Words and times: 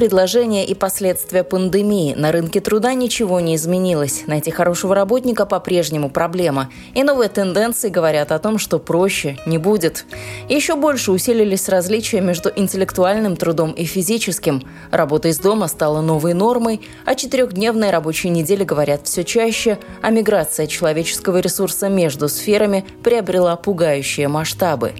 Предложения 0.00 0.64
и 0.64 0.72
последствия 0.72 1.44
пандемии. 1.44 2.14
На 2.14 2.32
рынке 2.32 2.60
труда 2.60 2.94
ничего 2.94 3.38
не 3.38 3.56
изменилось. 3.56 4.22
Найти 4.26 4.50
хорошего 4.50 4.94
работника 4.94 5.44
по-прежнему 5.44 6.08
проблема. 6.08 6.70
И 6.94 7.02
новые 7.02 7.28
тенденции 7.28 7.90
говорят 7.90 8.32
о 8.32 8.38
том, 8.38 8.58
что 8.58 8.78
проще 8.78 9.36
не 9.44 9.58
будет. 9.58 10.06
Еще 10.48 10.74
больше 10.74 11.12
усилились 11.12 11.68
различия 11.68 12.22
между 12.22 12.50
интеллектуальным 12.56 13.36
трудом 13.36 13.72
и 13.72 13.84
физическим. 13.84 14.62
Работа 14.90 15.28
из 15.28 15.38
дома 15.38 15.68
стала 15.68 16.00
новой 16.00 16.32
нормой, 16.32 16.80
а 17.04 17.14
четырехдневные 17.14 17.90
рабочие 17.90 18.32
недели 18.32 18.64
говорят 18.64 19.06
все 19.06 19.22
чаще, 19.22 19.78
а 20.00 20.08
миграция 20.08 20.66
человеческого 20.66 21.40
ресурса 21.40 21.90
между 21.90 22.30
сферами 22.30 22.86
приобрела 23.02 23.54
пугающие 23.56 24.28
масштабы. 24.28 24.94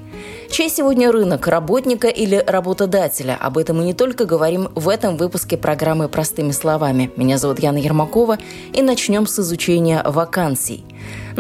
Чей 0.50 0.68
сегодня 0.68 1.12
рынок– 1.12 1.46
работника 1.48 2.08
или 2.08 2.42
работодателя? 2.44 3.38
Об 3.40 3.56
этом 3.56 3.76
мы 3.78 3.84
не 3.84 3.94
только 3.94 4.24
говорим 4.24 4.68
в 4.74 4.88
этом 4.88 5.16
выпуске 5.16 5.56
программы 5.56 6.08
«Простыми 6.08 6.50
словами». 6.50 7.12
Меня 7.14 7.38
зовут 7.38 7.60
Яна 7.60 7.78
Ермакова, 7.78 8.36
и 8.72 8.82
начнем 8.82 9.28
с 9.28 9.38
изучения 9.38 10.02
вакансий. 10.04 10.84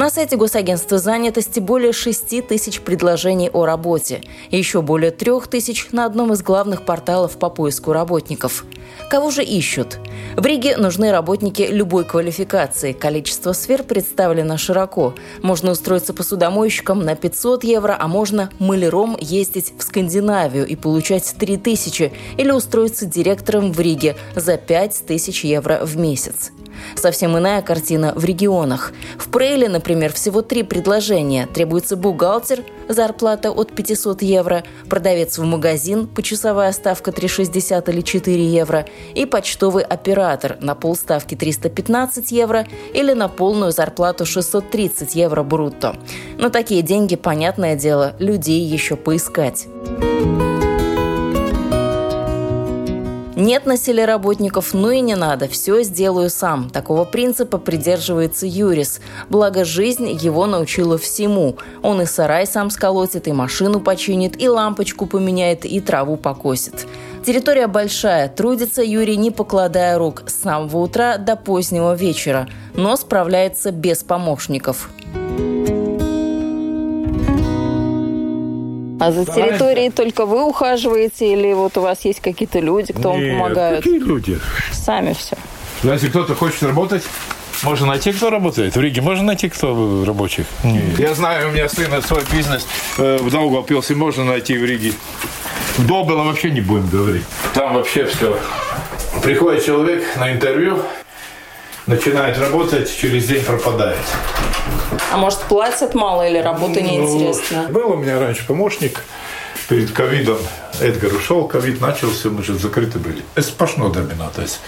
На 0.00 0.08
сайте 0.08 0.36
Госагентства 0.36 0.96
занятости 0.96 1.60
более 1.60 1.92
6 1.92 2.48
тысяч 2.48 2.80
предложений 2.80 3.50
о 3.52 3.66
работе, 3.66 4.22
еще 4.50 4.80
более 4.80 5.10
3 5.10 5.32
тысяч 5.50 5.88
на 5.92 6.06
одном 6.06 6.32
из 6.32 6.42
главных 6.42 6.86
порталов 6.86 7.36
по 7.36 7.50
поиску 7.50 7.92
работников. 7.92 8.64
Кого 9.10 9.30
же 9.30 9.44
ищут? 9.44 9.98
В 10.38 10.46
Риге 10.46 10.78
нужны 10.78 11.12
работники 11.12 11.68
любой 11.70 12.06
квалификации. 12.06 12.94
Количество 12.94 13.52
сфер 13.52 13.82
представлено 13.82 14.56
широко. 14.56 15.12
Можно 15.42 15.72
устроиться 15.72 16.14
посудомойщиком 16.14 17.04
на 17.04 17.14
500 17.14 17.64
евро, 17.64 17.94
а 18.00 18.08
можно 18.08 18.48
маляром 18.58 19.18
ездить 19.20 19.74
в 19.76 19.82
Скандинавию 19.82 20.66
и 20.66 20.76
получать 20.76 21.34
3000, 21.38 22.10
или 22.38 22.50
устроиться 22.50 23.04
директором 23.04 23.70
в 23.70 23.78
Риге 23.78 24.16
за 24.34 24.56
5000 24.56 25.44
евро 25.44 25.80
в 25.84 25.98
месяц. 25.98 26.52
Совсем 26.96 27.36
иная 27.38 27.62
картина 27.62 28.12
в 28.14 28.24
регионах. 28.24 28.92
В 29.18 29.30
Прейле, 29.30 29.68
например, 29.68 30.12
всего 30.12 30.42
три 30.42 30.62
предложения. 30.62 31.46
Требуется 31.46 31.96
бухгалтер, 31.96 32.64
зарплата 32.88 33.50
от 33.50 33.72
500 33.72 34.22
евро, 34.22 34.64
продавец 34.88 35.38
в 35.38 35.44
магазин, 35.44 36.06
почасовая 36.06 36.72
ставка 36.72 37.10
3,60 37.10 37.90
или 37.90 38.00
4 38.00 38.46
евро, 38.46 38.86
и 39.14 39.26
почтовый 39.26 39.84
оператор 39.84 40.58
на 40.60 40.74
полставки 40.74 41.34
315 41.34 42.32
евро 42.32 42.66
или 42.94 43.12
на 43.12 43.28
полную 43.28 43.72
зарплату 43.72 44.26
630 44.26 45.14
евро 45.14 45.42
брутто. 45.42 45.96
На 46.38 46.50
такие 46.50 46.82
деньги, 46.82 47.16
понятное 47.16 47.76
дело, 47.76 48.14
людей 48.18 48.60
еще 48.60 48.96
поискать. 48.96 49.66
Нет 53.40 53.64
на 53.64 53.78
селе 53.78 54.04
работников, 54.04 54.74
ну 54.74 54.90
и 54.90 55.00
не 55.00 55.14
надо, 55.14 55.48
все 55.48 55.82
сделаю 55.82 56.28
сам. 56.28 56.68
Такого 56.68 57.06
принципа 57.06 57.56
придерживается 57.56 58.46
Юрис. 58.46 59.00
Благо 59.30 59.64
жизнь 59.64 60.10
его 60.10 60.44
научила 60.44 60.98
всему. 60.98 61.56
Он 61.82 62.02
и 62.02 62.04
сарай 62.04 62.46
сам 62.46 62.68
сколотит, 62.68 63.28
и 63.28 63.32
машину 63.32 63.80
починит, 63.80 64.38
и 64.38 64.46
лампочку 64.46 65.06
поменяет, 65.06 65.64
и 65.64 65.80
траву 65.80 66.18
покосит. 66.18 66.86
Территория 67.24 67.66
большая, 67.66 68.28
трудится 68.28 68.82
Юрий, 68.82 69.16
не 69.16 69.30
покладая 69.30 69.96
рук, 69.96 70.24
с 70.26 70.42
самого 70.42 70.76
утра 70.76 71.16
до 71.16 71.34
позднего 71.34 71.94
вечера, 71.94 72.46
но 72.74 72.94
справляется 72.94 73.72
без 73.72 74.04
помощников. 74.04 74.90
А 79.00 79.12
за 79.12 79.24
территорией 79.24 79.90
только 79.90 80.26
вы 80.26 80.44
ухаживаете 80.44 81.32
или 81.32 81.52
вот 81.54 81.76
у 81.78 81.80
вас 81.80 82.04
есть 82.04 82.20
какие-то 82.20 82.60
люди, 82.60 82.92
кто 82.92 83.14
Нет, 83.14 83.32
вам 83.32 83.40
помогают? 83.42 83.84
Какие 83.84 83.98
люди? 83.98 84.38
Сами 84.72 85.14
все. 85.14 85.36
Ну, 85.82 85.92
Если 85.92 86.08
кто-то 86.08 86.34
хочет 86.34 86.62
работать, 86.62 87.02
можно 87.62 87.86
найти, 87.86 88.12
кто 88.12 88.30
работает. 88.30 88.76
В 88.76 88.80
Риге 88.80 89.00
можно 89.00 89.24
найти, 89.24 89.48
кто 89.48 90.04
рабочих. 90.06 90.46
Я 90.98 91.14
знаю, 91.14 91.48
у 91.48 91.52
меня 91.52 91.68
сын 91.68 91.90
свой 92.02 92.22
бизнес 92.32 92.66
э, 92.98 93.18
в 93.18 93.30
Даугавпилсе 93.30 93.94
можно 93.94 94.24
найти 94.24 94.56
в 94.56 94.64
Риге. 94.64 94.92
В 95.76 95.86
Добело 95.86 96.24
вообще 96.24 96.50
не 96.50 96.60
будем 96.60 96.88
говорить. 96.88 97.24
Там 97.54 97.74
вообще 97.74 98.04
все. 98.04 98.38
Приходит 99.22 99.64
человек 99.64 100.04
на 100.16 100.32
интервью, 100.32 100.82
начинает 101.90 102.38
работать, 102.38 102.96
через 102.96 103.26
день 103.26 103.44
пропадает. 103.44 103.98
А 105.12 105.16
может, 105.16 105.40
платят 105.40 105.94
мало 105.94 106.26
или 106.26 106.38
работа 106.38 106.80
неинтересна? 106.80 107.66
Ну, 107.68 107.74
Был 107.74 107.92
у 107.92 107.96
меня 107.96 108.18
раньше 108.18 108.46
помощник 108.46 109.02
перед 109.68 109.90
ковидом. 109.90 110.38
Эдгар 110.80 111.12
ушел, 111.12 111.46
ковид 111.48 111.80
начался, 111.80 112.30
мы 112.30 112.42
же 112.42 112.54
закрыты 112.54 112.98
были. 112.98 113.22
Это 113.34 113.46
сплошно 113.46 113.88
домина, 113.88 114.30
то 114.34 114.42
есть 114.42 114.60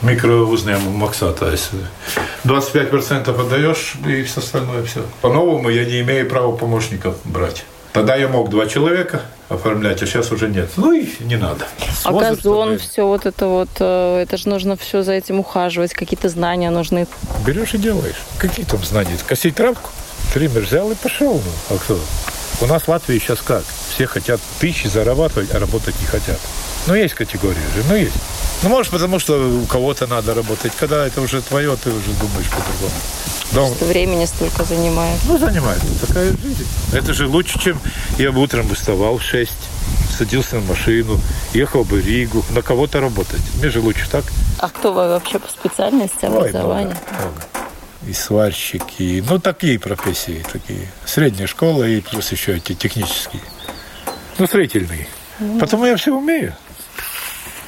микроузнаем 0.00 0.80
Макса, 0.92 1.32
то 1.32 1.50
есть 1.50 1.70
25% 2.44 3.40
отдаешь 3.40 3.94
и 4.06 4.22
все 4.22 4.40
остальное 4.40 4.84
все. 4.84 5.04
По-новому 5.20 5.68
я 5.68 5.84
не 5.84 6.00
имею 6.00 6.28
права 6.28 6.56
помощников 6.56 7.16
брать. 7.24 7.64
Тогда 7.92 8.14
я 8.16 8.28
мог 8.28 8.48
два 8.48 8.66
человека 8.66 9.22
оформлять, 9.50 10.00
а 10.02 10.06
сейчас 10.06 10.30
уже 10.32 10.48
нет. 10.48 10.70
Ну 10.76 10.92
и 10.92 11.06
не 11.20 11.36
надо. 11.36 11.66
С 11.78 12.06
А 12.06 12.12
газон, 12.12 12.78
все 12.78 13.06
вот 13.06 13.26
это 13.26 13.46
вот, 13.46 13.68
э, 13.80 14.22
это 14.22 14.36
же 14.36 14.48
нужно 14.48 14.76
все 14.76 15.02
за 15.02 15.12
этим 15.12 15.40
ухаживать, 15.40 15.92
какие-то 15.92 16.28
знания 16.28 16.70
нужны. 16.70 17.06
Берешь 17.44 17.74
и 17.74 17.78
делаешь. 17.78 18.16
Какие 18.38 18.64
там 18.64 18.82
знания? 18.84 19.18
Косить 19.26 19.56
травку? 19.56 19.90
Триммер 20.32 20.62
взял 20.62 20.90
и 20.90 20.94
пошел. 20.94 21.34
Ну, 21.34 21.76
а 21.76 21.78
кто? 21.78 21.98
У 22.60 22.66
нас 22.66 22.82
в 22.82 22.88
Латвии 22.88 23.18
сейчас 23.18 23.40
как? 23.40 23.64
Все 23.90 24.06
хотят 24.06 24.40
тысячи 24.60 24.86
зарабатывать, 24.86 25.52
а 25.52 25.58
работать 25.58 26.00
не 26.00 26.06
хотят. 26.06 26.38
Ну, 26.86 26.94
есть 26.94 27.14
категории 27.14 27.56
же, 27.74 27.84
ну, 27.88 27.96
есть. 27.96 28.14
Ну, 28.62 28.68
может, 28.68 28.92
потому 28.92 29.18
что 29.18 29.34
у 29.62 29.66
кого-то 29.66 30.06
надо 30.06 30.34
работать. 30.34 30.72
Когда 30.78 31.06
это 31.06 31.20
уже 31.20 31.42
твое, 31.42 31.76
ты 31.76 31.90
уже 31.90 32.10
думаешь 32.20 32.50
по-другому. 32.50 32.94
Дом, 33.52 33.72
Времени 33.80 34.24
столько 34.26 34.64
занимает. 34.64 35.18
ну, 35.26 35.38
занимает. 35.38 35.80
Такая 36.06 36.30
жизнь. 36.30 36.66
Это 36.92 37.12
же 37.12 37.26
лучше, 37.26 37.58
чем 37.58 37.78
я 38.18 38.30
бы 38.32 38.40
утром 38.40 38.72
вставал 38.74 39.18
в 39.18 39.22
6, 39.22 39.50
садился 40.16 40.56
на 40.56 40.62
машину, 40.62 41.18
ехал 41.52 41.84
бы 41.84 42.00
в 42.00 42.06
Ригу, 42.06 42.44
на 42.50 42.62
кого-то 42.62 43.00
работать. 43.00 43.40
Мне 43.56 43.70
же 43.70 43.80
лучше 43.80 44.08
так. 44.08 44.24
А 44.58 44.68
кто 44.68 44.92
вы 44.92 45.08
вообще 45.08 45.38
по 45.38 45.48
специальности, 45.50 46.24
Ой, 46.24 46.30
много, 46.30 46.58
много. 46.62 46.96
И 48.06 48.12
сварщики, 48.12 49.22
ну, 49.28 49.38
такие 49.38 49.78
профессии, 49.78 50.44
такие. 50.50 50.88
Средняя 51.04 51.46
школа 51.46 51.84
и 51.84 52.00
плюс 52.00 52.30
еще 52.32 52.56
эти 52.56 52.74
технические. 52.74 53.42
Ну, 54.38 54.46
строительные. 54.46 55.06
Потому 55.58 55.86
я 55.86 55.96
все 55.96 56.14
умею. 56.14 56.54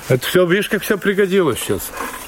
Это 0.09 0.26
все, 0.26 0.47
видишь, 0.47 0.69
как 0.69 0.82
все 0.82 0.97
пригодилось 0.99 1.59
сейчас. 1.60 1.81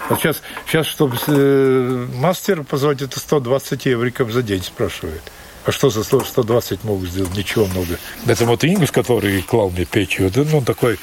А 0.08 0.16
сейчас, 0.16 0.42
сейчас 0.66 0.86
чтобы 0.86 1.16
э, 1.26 2.06
мастер 2.14 2.62
позвать, 2.62 3.00
это 3.00 3.18
120 3.18 3.86
евриков 3.86 4.30
за 4.30 4.42
день 4.42 4.62
спрашивает. 4.62 5.22
А 5.66 5.72
что 5.72 5.88
за 5.88 6.04
100 6.04 6.24
120 6.24 6.84
могут 6.84 7.08
сделать? 7.08 7.34
Ничего 7.34 7.64
много. 7.64 7.98
Это 8.26 8.44
вот 8.44 8.64
Ингус, 8.64 8.90
который 8.90 9.40
клал 9.40 9.70
мне 9.70 9.86
печь, 9.86 10.20
вот 10.20 10.36
он, 10.36 10.52
он 10.52 10.64
такой 10.64 10.98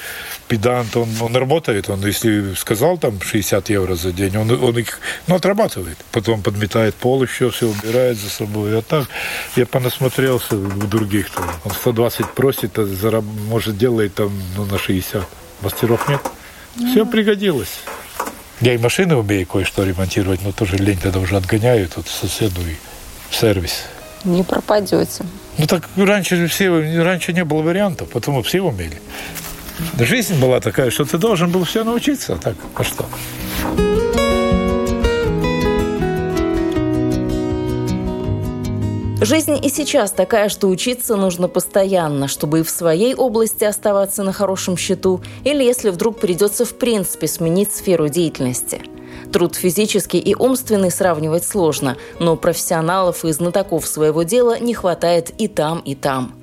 педант, 0.47 0.95
он, 0.95 1.09
он 1.19 1.35
работает, 1.35 1.89
он 1.89 2.05
если 2.05 2.53
сказал 2.53 2.99
там 2.99 3.19
60 3.19 3.69
евро 3.71 3.95
за 3.95 4.11
день, 4.11 4.37
он, 4.37 4.51
он 4.51 4.77
их 4.77 4.99
ну, 5.25 5.35
отрабатывает. 5.35 5.97
Потом 6.11 6.43
подметает 6.43 6.93
пол 6.93 7.23
еще, 7.23 7.49
все 7.49 7.69
убирает 7.69 8.19
за 8.19 8.29
собой. 8.29 8.77
А 8.77 8.83
так 8.83 9.07
я 9.55 9.65
понасмотрелся 9.65 10.55
у 10.55 10.87
других. 10.87 11.31
Там. 11.31 11.49
Он 11.63 11.71
120 11.71 12.29
просит, 12.29 12.77
а 12.77 12.83
зараб- 12.83 13.23
может 13.47 13.77
делает 13.77 14.13
там 14.13 14.31
ну, 14.55 14.65
на 14.65 14.77
60. 14.77 15.27
Мастеров 15.61 16.07
нет. 16.07 16.21
Все 16.91 17.05
пригодилось. 17.05 17.79
Я 18.61 18.75
и 18.75 18.77
машины 18.77 19.15
умею 19.15 19.47
кое-что 19.47 19.83
ремонтировать, 19.83 20.41
но 20.43 20.51
тоже 20.51 20.77
лень 20.77 20.99
тогда 20.99 21.19
уже 21.19 21.35
отгоняю 21.35 21.89
тут 21.89 22.07
соседу 22.07 22.61
и 22.61 22.75
в 23.29 23.35
сервис. 23.35 23.85
Не 24.23 24.43
пропадете. 24.43 25.25
Ну 25.57 25.65
так 25.65 25.89
раньше 25.97 26.47
все, 26.47 26.69
раньше 27.03 27.33
не 27.33 27.43
было 27.43 27.63
вариантов, 27.63 28.09
потому 28.09 28.43
все 28.43 28.61
умели. 28.61 29.01
Жизнь 29.99 30.39
была 30.39 30.59
такая, 30.59 30.91
что 30.91 31.05
ты 31.05 31.17
должен 31.17 31.49
был 31.49 31.63
все 31.63 31.83
научиться, 31.83 32.35
а 32.35 32.37
так, 32.37 32.55
а 32.75 32.83
что? 32.83 33.09
Жизнь 39.23 39.63
и 39.63 39.69
сейчас 39.69 40.09
такая, 40.09 40.49
что 40.49 40.67
учиться 40.67 41.15
нужно 41.15 41.47
постоянно, 41.47 42.27
чтобы 42.27 42.61
и 42.61 42.63
в 42.63 42.71
своей 42.71 43.13
области 43.13 43.63
оставаться 43.63 44.23
на 44.23 44.33
хорошем 44.33 44.75
счету, 44.77 45.21
или 45.43 45.63
если 45.63 45.91
вдруг 45.91 46.19
придется 46.19 46.65
в 46.65 46.73
принципе 46.73 47.27
сменить 47.27 47.71
сферу 47.71 48.09
деятельности. 48.09 48.81
Труд 49.31 49.53
физический 49.53 50.17
и 50.17 50.33
умственный 50.33 50.89
сравнивать 50.89 51.43
сложно, 51.43 51.97
но 52.19 52.35
профессионалов 52.35 53.23
и 53.23 53.31
знатоков 53.31 53.85
своего 53.85 54.23
дела 54.23 54.57
не 54.57 54.73
хватает 54.73 55.31
и 55.37 55.47
там, 55.47 55.81
и 55.81 55.93
там. 55.93 56.33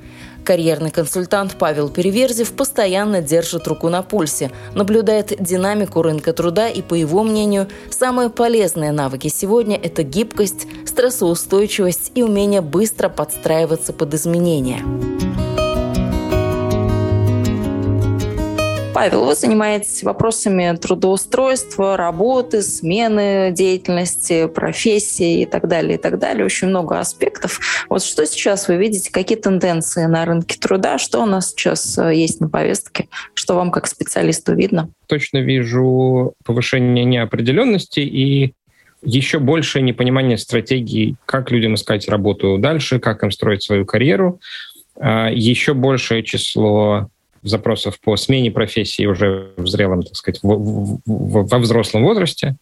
Карьерный 0.48 0.90
консультант 0.90 1.56
Павел 1.58 1.90
Переверзев 1.90 2.54
постоянно 2.54 3.20
держит 3.20 3.68
руку 3.68 3.90
на 3.90 4.00
пульсе, 4.00 4.50
наблюдает 4.74 5.34
динамику 5.38 6.00
рынка 6.00 6.32
труда 6.32 6.70
и, 6.70 6.80
по 6.80 6.94
его 6.94 7.22
мнению, 7.22 7.68
самые 7.90 8.30
полезные 8.30 8.90
навыки 8.90 9.28
сегодня– 9.28 9.76
это 9.82 10.04
гибкость, 10.04 10.66
стрессоустойчивость 10.86 12.12
и 12.14 12.22
умение 12.22 12.62
быстро 12.62 13.10
подстраиваться 13.10 13.92
под 13.92 14.14
изменения. 14.14 14.82
Павел, 18.98 19.26
вы 19.26 19.36
занимаетесь 19.36 20.02
вопросами 20.02 20.76
трудоустройства, 20.76 21.96
работы, 21.96 22.62
смены 22.62 23.52
деятельности, 23.52 24.48
профессии 24.48 25.42
и 25.42 25.46
так 25.46 25.68
далее, 25.68 25.94
и 25.94 25.98
так 25.98 26.18
далее. 26.18 26.44
Очень 26.44 26.66
много 26.66 26.98
аспектов. 26.98 27.60
Вот 27.88 28.02
что 28.02 28.26
сейчас 28.26 28.66
вы 28.66 28.74
видите, 28.74 29.12
какие 29.12 29.38
тенденции 29.38 30.04
на 30.06 30.24
рынке 30.24 30.58
труда, 30.58 30.98
что 30.98 31.22
у 31.22 31.26
нас 31.26 31.50
сейчас 31.50 31.96
э, 31.96 32.12
есть 32.12 32.40
на 32.40 32.48
повестке, 32.48 33.06
что 33.34 33.54
вам 33.54 33.70
как 33.70 33.86
специалисту 33.86 34.56
видно? 34.56 34.90
Точно 35.06 35.38
вижу 35.38 36.34
повышение 36.44 37.04
неопределенности 37.04 38.00
и 38.00 38.52
еще 39.04 39.38
большее 39.38 39.84
непонимание 39.84 40.38
стратегии, 40.38 41.14
как 41.24 41.52
людям 41.52 41.76
искать 41.76 42.08
работу 42.08 42.58
дальше, 42.58 42.98
как 42.98 43.22
им 43.22 43.30
строить 43.30 43.62
свою 43.62 43.86
карьеру, 43.86 44.40
а 45.00 45.30
еще 45.30 45.74
большее 45.74 46.24
число 46.24 47.08
запросов 47.42 48.00
по 48.00 48.16
смене 48.16 48.50
профессии 48.50 49.06
уже 49.06 49.50
в 49.56 49.66
зрелом, 49.66 50.02
так 50.02 50.16
сказать, 50.16 50.40
в, 50.42 50.48
в, 50.48 51.00
в, 51.06 51.48
во 51.48 51.58
взрослом 51.58 52.04
возрасте, 52.04 52.56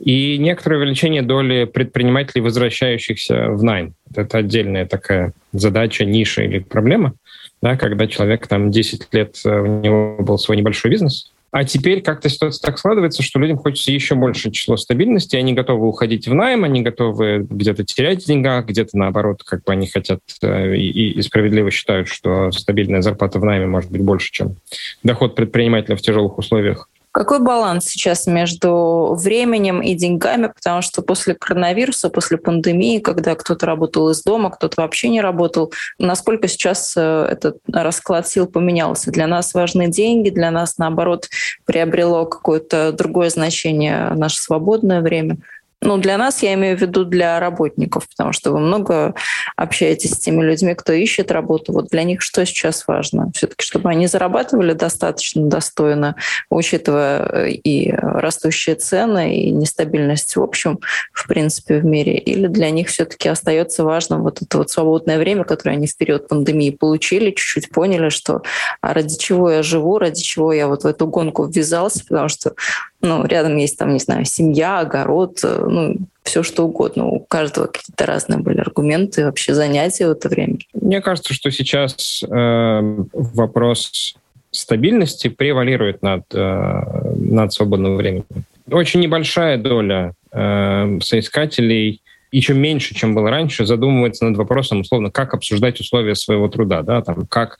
и 0.00 0.38
некоторое 0.38 0.78
увеличение 0.78 1.22
доли 1.22 1.64
предпринимателей, 1.64 2.42
возвращающихся 2.42 3.50
в 3.50 3.62
найм. 3.62 3.94
Это 4.14 4.38
отдельная 4.38 4.86
такая 4.86 5.32
задача, 5.52 6.04
ниша 6.04 6.42
или 6.42 6.58
проблема, 6.58 7.14
да, 7.62 7.76
когда 7.76 8.06
человек 8.06 8.46
там 8.46 8.70
10 8.70 9.08
лет, 9.12 9.40
э, 9.44 9.60
у 9.60 9.80
него 9.80 10.16
был 10.18 10.38
свой 10.38 10.56
небольшой 10.56 10.90
бизнес, 10.90 11.32
а 11.54 11.62
теперь 11.62 12.02
как-то 12.02 12.28
ситуация 12.28 12.66
так 12.66 12.78
складывается, 12.80 13.22
что 13.22 13.38
людям 13.38 13.58
хочется 13.58 13.92
еще 13.92 14.16
больше 14.16 14.50
число 14.50 14.76
стабильности, 14.76 15.36
они 15.36 15.52
готовы 15.52 15.86
уходить 15.86 16.26
в 16.26 16.34
найм, 16.34 16.64
они 16.64 16.82
готовы 16.82 17.46
где-то 17.48 17.84
терять 17.84 18.26
деньга, 18.26 18.60
где-то 18.62 18.98
наоборот, 18.98 19.44
как 19.44 19.62
бы 19.62 19.72
они 19.72 19.86
хотят 19.86 20.18
э, 20.42 20.74
и, 20.74 21.12
и 21.12 21.22
справедливо 21.22 21.70
считают, 21.70 22.08
что 22.08 22.50
стабильная 22.50 23.02
зарплата 23.02 23.38
в 23.38 23.44
найме 23.44 23.66
может 23.66 23.88
быть 23.92 24.02
больше, 24.02 24.32
чем 24.32 24.56
доход 25.04 25.36
предпринимателя 25.36 25.94
в 25.94 26.02
тяжелых 26.02 26.38
условиях. 26.38 26.88
Какой 27.14 27.38
баланс 27.38 27.84
сейчас 27.84 28.26
между 28.26 29.14
временем 29.16 29.80
и 29.80 29.94
деньгами? 29.94 30.48
Потому 30.48 30.82
что 30.82 31.00
после 31.00 31.34
коронавируса, 31.36 32.10
после 32.10 32.38
пандемии, 32.38 32.98
когда 32.98 33.36
кто-то 33.36 33.66
работал 33.66 34.10
из 34.10 34.24
дома, 34.24 34.50
кто-то 34.50 34.82
вообще 34.82 35.08
не 35.10 35.20
работал, 35.20 35.72
насколько 36.00 36.48
сейчас 36.48 36.92
э, 36.96 37.28
этот 37.30 37.58
расклад 37.72 38.26
сил 38.26 38.48
поменялся? 38.48 39.12
Для 39.12 39.28
нас 39.28 39.54
важны 39.54 39.86
деньги, 39.86 40.30
для 40.30 40.50
нас, 40.50 40.76
наоборот, 40.76 41.28
приобрело 41.64 42.26
какое-то 42.26 42.90
другое 42.90 43.30
значение 43.30 44.10
наше 44.16 44.38
свободное 44.38 45.00
время. 45.00 45.36
Ну, 45.80 45.98
для 45.98 46.16
нас, 46.16 46.42
я 46.42 46.54
имею 46.54 46.76
в 46.76 46.80
виду 46.80 47.04
для 47.04 47.38
работников, 47.40 48.08
потому 48.08 48.32
что 48.32 48.52
вы 48.52 48.60
много 48.60 49.14
общаетесь 49.56 50.12
с 50.12 50.18
теми 50.18 50.42
людьми, 50.42 50.74
кто 50.74 50.92
ищет 50.92 51.30
работу. 51.30 51.72
Вот 51.72 51.88
для 51.88 52.04
них 52.04 52.22
что 52.22 52.46
сейчас 52.46 52.86
важно? 52.86 53.30
Все-таки, 53.34 53.64
чтобы 53.64 53.90
они 53.90 54.06
зарабатывали 54.06 54.72
достаточно 54.72 55.46
достойно, 55.46 56.16
учитывая 56.50 57.26
э, 57.26 57.50
и 57.50 57.92
растущие 57.92 58.76
цены, 58.76 59.36
и 59.36 59.50
нестабильность 59.50 60.36
в 60.36 60.42
общем, 60.42 60.80
в 61.12 61.26
принципе, 61.28 61.78
в 61.78 61.84
мире. 61.84 62.16
Или 62.16 62.46
для 62.46 62.70
них 62.70 62.88
все-таки 62.88 63.28
остается 63.28 63.84
важным 63.84 64.22
вот 64.22 64.40
это 64.42 64.58
вот 64.58 64.70
свободное 64.70 65.18
время, 65.18 65.44
которое 65.44 65.72
они 65.72 65.86
в 65.86 65.96
период 65.96 66.28
пандемии 66.28 66.70
получили, 66.70 67.30
чуть-чуть 67.30 67.70
поняли, 67.70 68.08
что 68.08 68.42
а 68.80 68.94
ради 68.94 69.16
чего 69.16 69.50
я 69.50 69.62
живу, 69.62 69.98
ради 69.98 70.22
чего 70.22 70.52
я 70.52 70.66
вот 70.68 70.84
в 70.84 70.86
эту 70.86 71.06
гонку 71.06 71.44
ввязался, 71.44 72.04
потому 72.06 72.28
что 72.28 72.54
ну, 73.04 73.24
рядом 73.26 73.56
есть 73.58 73.78
там, 73.78 73.92
не 73.92 73.98
знаю, 73.98 74.24
семья, 74.24 74.80
огород, 74.80 75.38
э, 75.44 75.66
ну, 75.68 75.96
все 76.22 76.42
что 76.42 76.64
угодно. 76.64 77.06
У 77.06 77.20
каждого 77.20 77.66
какие-то 77.66 78.06
разные 78.06 78.38
были 78.38 78.58
аргументы, 78.58 79.24
вообще 79.24 79.54
занятия 79.54 80.08
в 80.08 80.12
это 80.12 80.28
время. 80.28 80.58
Мне 80.72 81.00
кажется, 81.00 81.34
что 81.34 81.50
сейчас 81.50 82.22
э, 82.22 83.04
вопрос 83.12 84.16
стабильности 84.50 85.28
превалирует 85.28 86.02
над, 86.02 86.22
э, 86.32 86.80
над 87.16 87.52
свободным 87.52 87.96
временем. 87.96 88.24
Очень 88.70 89.00
небольшая 89.00 89.58
доля 89.58 90.14
э, 90.32 90.98
соискателей 91.02 92.00
еще 92.36 92.54
меньше, 92.54 92.94
чем 92.94 93.14
было 93.14 93.30
раньше, 93.30 93.64
задумывается 93.64 94.24
над 94.24 94.36
вопросом, 94.36 94.80
условно, 94.80 95.10
как 95.10 95.34
обсуждать 95.34 95.80
условия 95.80 96.16
своего 96.16 96.48
труда, 96.48 96.82
да, 96.82 97.00
там, 97.00 97.26
как 97.26 97.58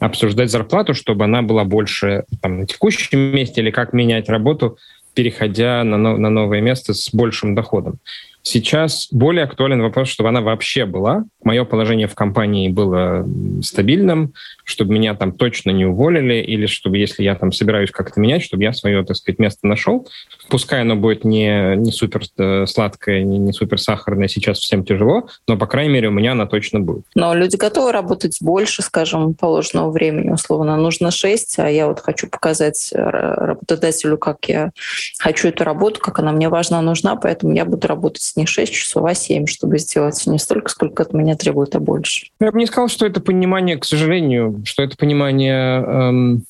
обсуждать 0.00 0.50
зарплату, 0.50 0.92
чтобы 0.92 1.24
она 1.24 1.42
была 1.42 1.64
больше 1.64 2.24
там, 2.42 2.58
на 2.58 2.66
текущем 2.66 3.20
месте, 3.20 3.60
или 3.60 3.70
как 3.70 3.92
менять 3.92 4.28
работу, 4.28 4.76
переходя 5.14 5.84
на, 5.84 5.96
на 5.96 6.30
новое 6.30 6.60
место 6.60 6.94
с 6.94 7.10
большим 7.12 7.54
доходом. 7.54 7.98
Сейчас 8.42 9.08
более 9.10 9.44
актуален 9.44 9.82
вопрос, 9.82 10.08
чтобы 10.08 10.30
она 10.30 10.40
вообще 10.40 10.86
была. 10.86 11.24
Мое 11.42 11.64
положение 11.64 12.08
в 12.08 12.14
компании 12.14 12.68
было 12.68 13.28
стабильным, 13.62 14.32
чтобы 14.64 14.94
меня 14.94 15.14
там 15.14 15.32
точно 15.32 15.70
не 15.70 15.84
уволили, 15.84 16.34
или 16.34 16.66
чтобы, 16.66 16.98
если 16.98 17.22
я 17.22 17.34
там 17.34 17.52
собираюсь 17.52 17.90
как-то 17.90 18.20
менять, 18.20 18.42
чтобы 18.42 18.62
я 18.62 18.72
свое, 18.72 19.04
так 19.04 19.16
сказать, 19.16 19.38
место 19.38 19.66
нашел. 19.66 20.08
Пускай 20.48 20.82
оно 20.82 20.96
будет 20.96 21.24
не, 21.24 21.76
не 21.76 21.92
супер 21.92 22.22
э, 22.38 22.66
сладкое, 22.66 23.22
не, 23.22 23.38
не 23.38 23.52
супер 23.52 23.78
сахарное, 23.78 24.28
сейчас 24.28 24.58
всем 24.58 24.84
тяжело, 24.84 25.28
но, 25.46 25.56
по 25.56 25.66
крайней 25.66 25.92
мере, 25.92 26.08
у 26.08 26.12
меня 26.12 26.32
оно 26.32 26.46
точно 26.46 26.80
будет. 26.80 27.04
Но 27.14 27.34
люди 27.34 27.56
готовы 27.56 27.92
работать 27.92 28.38
больше, 28.40 28.82
скажем, 28.82 29.34
положенного 29.34 29.90
времени, 29.90 30.30
условно. 30.30 30.76
Нужно 30.76 31.10
6, 31.10 31.58
а 31.58 31.68
я 31.68 31.86
вот 31.86 32.00
хочу 32.00 32.28
показать 32.28 32.90
работодателю, 32.94 34.16
как 34.16 34.44
я 34.46 34.70
хочу 35.18 35.48
эту 35.48 35.64
работу, 35.64 36.00
как 36.00 36.18
она 36.18 36.32
мне 36.32 36.48
важна, 36.48 36.80
нужна, 36.80 37.16
поэтому 37.16 37.54
я 37.54 37.64
буду 37.64 37.86
работать 37.86 38.27
не 38.36 38.46
6 38.46 38.72
часов, 38.72 39.04
а 39.04 39.14
7, 39.14 39.46
чтобы 39.46 39.78
сделать 39.78 40.26
не 40.26 40.38
столько, 40.38 40.70
сколько 40.70 41.02
от 41.02 41.12
меня 41.12 41.36
требует, 41.36 41.74
а 41.74 41.80
больше. 41.80 42.26
Я 42.40 42.52
бы 42.52 42.58
не 42.58 42.66
сказал, 42.66 42.88
что 42.88 43.06
это 43.06 43.20
понимание, 43.20 43.76
к 43.76 43.84
сожалению, 43.84 44.62
что 44.64 44.82
это 44.82 44.96
понимание 44.96 45.82
эм, 45.82 46.44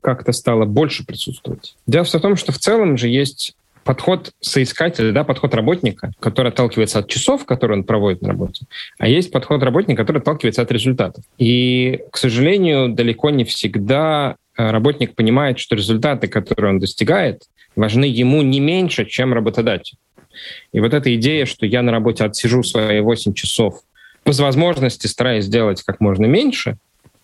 как-то 0.00 0.32
стало 0.32 0.64
больше 0.64 1.04
присутствовать. 1.04 1.76
Дело 1.86 2.04
в 2.04 2.10
том, 2.10 2.36
что 2.36 2.52
в 2.52 2.58
целом 2.58 2.96
же 2.96 3.08
есть 3.08 3.54
подход 3.84 4.32
соискателя, 4.40 5.12
да, 5.12 5.24
подход 5.24 5.54
работника, 5.54 6.12
который 6.20 6.52
отталкивается 6.52 7.00
от 7.00 7.08
часов, 7.08 7.44
которые 7.44 7.78
он 7.78 7.84
проводит 7.84 8.22
на 8.22 8.28
работе, 8.28 8.66
а 8.98 9.08
есть 9.08 9.30
подход 9.30 9.62
работника, 9.62 10.02
который 10.02 10.18
отталкивается 10.18 10.62
от 10.62 10.70
результатов. 10.70 11.24
И, 11.38 12.00
к 12.10 12.16
сожалению, 12.16 12.90
далеко 12.90 13.30
не 13.30 13.44
всегда 13.44 14.36
э, 14.56 14.70
работник 14.70 15.14
понимает, 15.14 15.58
что 15.58 15.76
результаты, 15.76 16.28
которые 16.28 16.74
он 16.74 16.78
достигает, 16.78 17.44
важны 17.76 18.04
ему 18.04 18.42
не 18.42 18.60
меньше, 18.60 19.06
чем 19.06 19.32
работодатель. 19.32 19.96
И 20.72 20.80
вот 20.80 20.94
эта 20.94 21.14
идея, 21.16 21.46
что 21.46 21.66
я 21.66 21.82
на 21.82 21.92
работе 21.92 22.24
отсижу 22.24 22.62
свои 22.62 23.00
8 23.00 23.34
часов, 23.34 23.82
по 24.24 24.32
возможности 24.32 25.06
стараясь 25.06 25.44
сделать 25.44 25.82
как 25.82 26.00
можно 26.00 26.26
меньше, 26.26 26.76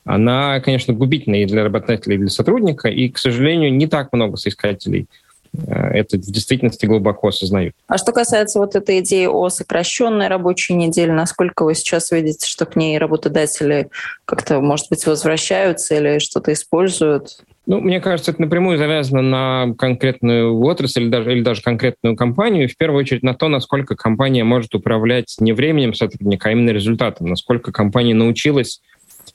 она, 0.05 0.61
конечно, 0.61 0.95
губительна 0.95 1.43
и 1.43 1.47
для 1.47 1.65
работодателя, 1.65 2.15
и 2.15 2.19
для 2.19 2.29
сотрудника, 2.29 2.89
и, 2.89 3.09
к 3.09 3.19
сожалению, 3.19 3.75
не 3.75 3.89
так 3.89 4.13
много 4.13 4.37
соискателей 4.37 5.09
э, 5.53 5.73
это 5.73 6.17
в 6.17 6.21
действительности 6.21 6.87
глубоко 6.87 7.29
осознают. 7.29 7.75
А 7.89 7.99
что 7.99 8.13
касается 8.13 8.61
вот 8.61 8.77
этой 8.77 9.01
идеи 9.01 9.27
о 9.27 9.49
сокращенной 9.49 10.29
рабочей 10.29 10.75
неделе, 10.75 11.13
насколько 11.13 11.65
вы 11.65 11.75
сейчас 11.75 12.13
видите, 12.13 12.47
что 12.47 12.67
к 12.67 12.77
ней 12.77 12.99
работодатели 12.99 13.91
как-то, 14.25 14.61
может 14.61 14.87
быть, 14.91 15.05
возвращаются 15.07 15.97
или 15.97 16.21
что-то 16.21 16.53
используют? 16.53 17.41
Ну, 17.67 17.81
мне 17.81 18.01
кажется, 18.01 18.31
это 18.31 18.41
напрямую 18.41 18.79
завязано 18.79 19.23
на 19.23 19.75
конкретную 19.75 20.57
отрасль 20.61 21.03
или 21.03 21.09
даже, 21.09 21.33
или 21.33 21.43
даже 21.43 21.63
конкретную 21.63 22.15
компанию. 22.15 22.69
В 22.69 22.77
первую 22.77 23.01
очередь 23.01 23.25
на 23.25 23.35
то, 23.35 23.49
насколько 23.49 23.97
компания 23.97 24.45
может 24.45 24.75
управлять 24.77 25.35
не 25.41 25.53
временем 25.53 25.93
сотрудника, 25.93 26.49
а 26.49 26.53
именно 26.53 26.71
результатом. 26.71 27.27
Насколько 27.27 27.73
компания 27.73 28.15
научилась 28.15 28.81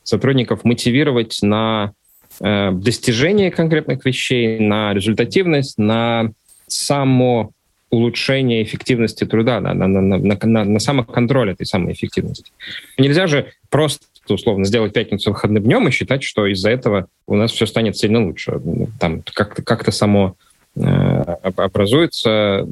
сотрудников 0.04 0.64
мотивировать 0.64 1.40
на 1.42 1.92
э, 2.40 2.72
достижение 2.72 3.52
конкретных 3.52 4.06
вещей, 4.06 4.60
на 4.60 4.94
результативность, 4.94 5.78
на 5.78 6.32
само 6.68 7.52
улучшение 7.90 8.64
эффективности 8.64 9.26
труда, 9.26 9.60
на, 9.60 9.74
на, 9.74 9.88
на, 9.88 10.18
на, 10.18 10.38
на, 10.42 10.64
на 10.64 10.80
самоконтроль 10.80 11.52
этой 11.52 11.66
самой 11.66 11.94
эффективности. 11.94 12.54
Нельзя 12.98 13.28
же 13.28 13.52
просто 13.70 14.06
условно 14.30 14.66
сделать 14.66 14.94
пятницу 14.94 15.32
выходным 15.32 15.63
днем 15.63 15.88
и 15.88 15.92
считать, 15.92 16.24
что 16.24 16.46
из-за 16.48 16.70
этого 16.70 17.08
у 17.28 17.36
нас 17.36 17.51
все 17.51 17.66
станет 17.66 17.98
сильно 17.98 18.25
лучше. 18.25 18.62
Там 19.00 19.24
как-то 19.34 19.63
как 19.63 19.92
само 19.94 20.36
э, 20.75 20.82
образуется, 20.82 22.68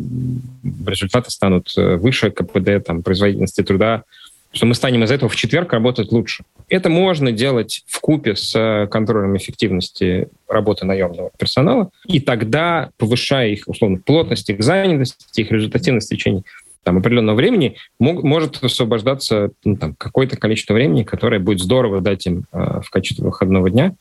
результаты 0.86 1.32
станут 1.32 1.74
э, 1.78 1.96
выше 1.96 2.32
КПД, 2.32 2.86
там, 2.86 3.04
производительности 3.04 3.64
труда, 3.64 4.04
что 4.52 4.66
мы 4.66 4.74
станем 4.74 5.04
из 5.04 5.12
этого 5.12 5.30
в 5.30 5.36
четверг 5.36 5.74
работать 5.74 6.12
лучше. 6.12 6.44
Это 6.70 6.90
можно 6.90 7.32
делать 7.32 7.84
в 7.88 8.00
купе 8.00 8.36
с 8.36 8.56
э, 8.56 8.88
контролем 8.88 9.38
эффективности 9.38 10.30
работы 10.48 10.86
наемного 10.86 11.32
персонала, 11.38 11.92
и 12.06 12.20
тогда, 12.20 12.90
повышая 12.98 13.50
их, 13.50 13.64
условно, 13.68 14.00
плотность, 14.04 14.50
их 14.50 14.64
занятости, 14.64 15.42
их 15.42 15.52
результативность 15.52 16.08
в 16.08 16.12
течение 16.12 16.44
там, 16.90 16.98
определенного 16.98 17.36
времени 17.36 17.76
мог, 18.00 18.24
может 18.24 18.64
освобождаться 18.64 19.52
ну, 19.64 19.78
там, 19.78 19.94
какое-то 19.94 20.38
количество 20.38 20.74
времени, 20.74 21.04
которое 21.04 21.38
будет 21.38 21.60
здорово 21.60 22.02
дать 22.02 22.26
им 22.26 22.46
э, 22.52 22.82
в 22.84 22.90
качестве 22.90 23.24
выходного 23.24 23.70
дня. 23.70 23.94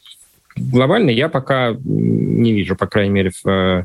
Глобально 0.56 1.10
я 1.10 1.28
пока 1.28 1.76
не 1.84 2.54
вижу, 2.54 2.76
по 2.76 2.86
крайней 2.86 3.12
мере, 3.12 3.30
в 3.44 3.84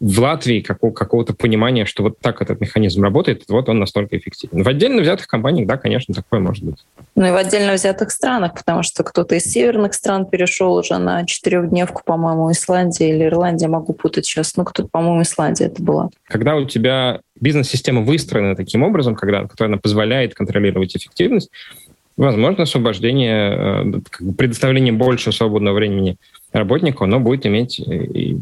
в 0.00 0.20
Латвии 0.20 0.60
какого- 0.60 0.92
какого-то 0.92 1.34
понимания, 1.34 1.84
что 1.84 2.02
вот 2.02 2.18
так 2.20 2.42
этот 2.42 2.60
механизм 2.60 3.02
работает, 3.02 3.44
вот 3.48 3.68
он 3.68 3.78
настолько 3.78 4.16
эффективен. 4.16 4.62
В 4.62 4.68
отдельно 4.68 5.02
взятых 5.02 5.26
компаниях, 5.26 5.66
да, 5.66 5.76
конечно, 5.76 6.14
такое 6.14 6.40
может 6.40 6.64
быть. 6.64 6.76
Ну 7.14 7.26
и 7.26 7.30
в 7.30 7.36
отдельно 7.36 7.74
взятых 7.74 8.10
странах, 8.10 8.54
потому 8.54 8.82
что 8.82 9.02
кто-то 9.04 9.34
из 9.34 9.44
северных 9.44 9.94
стран 9.94 10.26
перешел 10.26 10.74
уже 10.74 10.98
на 10.98 11.24
четырехдневку, 11.24 12.02
по-моему, 12.04 12.50
Исландия 12.52 13.10
или 13.10 13.24
Ирландия, 13.24 13.68
могу 13.68 13.92
путать 13.92 14.26
сейчас, 14.26 14.56
ну 14.56 14.64
кто-то, 14.64 14.88
по-моему, 14.88 15.22
Исландия 15.22 15.66
это 15.66 15.82
была. 15.82 16.10
Когда 16.24 16.56
у 16.56 16.64
тебя 16.64 17.20
бизнес-система 17.40 18.02
выстроена 18.02 18.56
таким 18.56 18.82
образом, 18.82 19.14
когда, 19.14 19.42
которая 19.42 19.74
она 19.74 19.80
позволяет 19.80 20.34
контролировать 20.34 20.96
эффективность, 20.96 21.50
возможно, 22.16 22.62
освобождение, 22.62 24.00
э, 24.20 24.32
предоставление 24.36 24.92
больше 24.92 25.32
свободного 25.32 25.74
времени 25.76 26.16
работнику, 26.52 27.04
оно 27.04 27.20
будет 27.20 27.46
иметь 27.46 27.78
и 27.78 28.38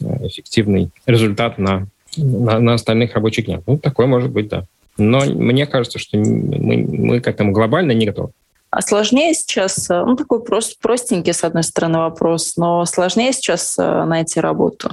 эффективный 0.00 0.90
результат 1.06 1.58
на, 1.58 1.86
на, 2.16 2.58
на 2.58 2.74
остальных 2.74 3.14
рабочих 3.14 3.46
днях. 3.46 3.60
Ну, 3.66 3.78
такое 3.78 4.06
может 4.06 4.30
быть, 4.30 4.48
да. 4.48 4.64
Но 4.96 5.20
мне 5.20 5.66
кажется, 5.66 5.98
что 5.98 6.18
мы, 6.18 6.76
мы 6.76 7.20
к 7.20 7.28
этому 7.28 7.52
глобально 7.52 7.92
не 7.92 8.06
готовы. 8.06 8.30
А 8.70 8.82
сложнее 8.82 9.32
сейчас, 9.32 9.88
э, 9.88 10.04
ну 10.04 10.14
такой 10.14 10.42
прост, 10.42 10.78
простенький, 10.80 11.32
с 11.32 11.42
одной 11.42 11.62
стороны, 11.62 11.98
вопрос, 12.00 12.54
но 12.56 12.84
сложнее 12.84 13.32
сейчас 13.32 13.78
э, 13.78 14.04
найти 14.04 14.40
работу, 14.40 14.90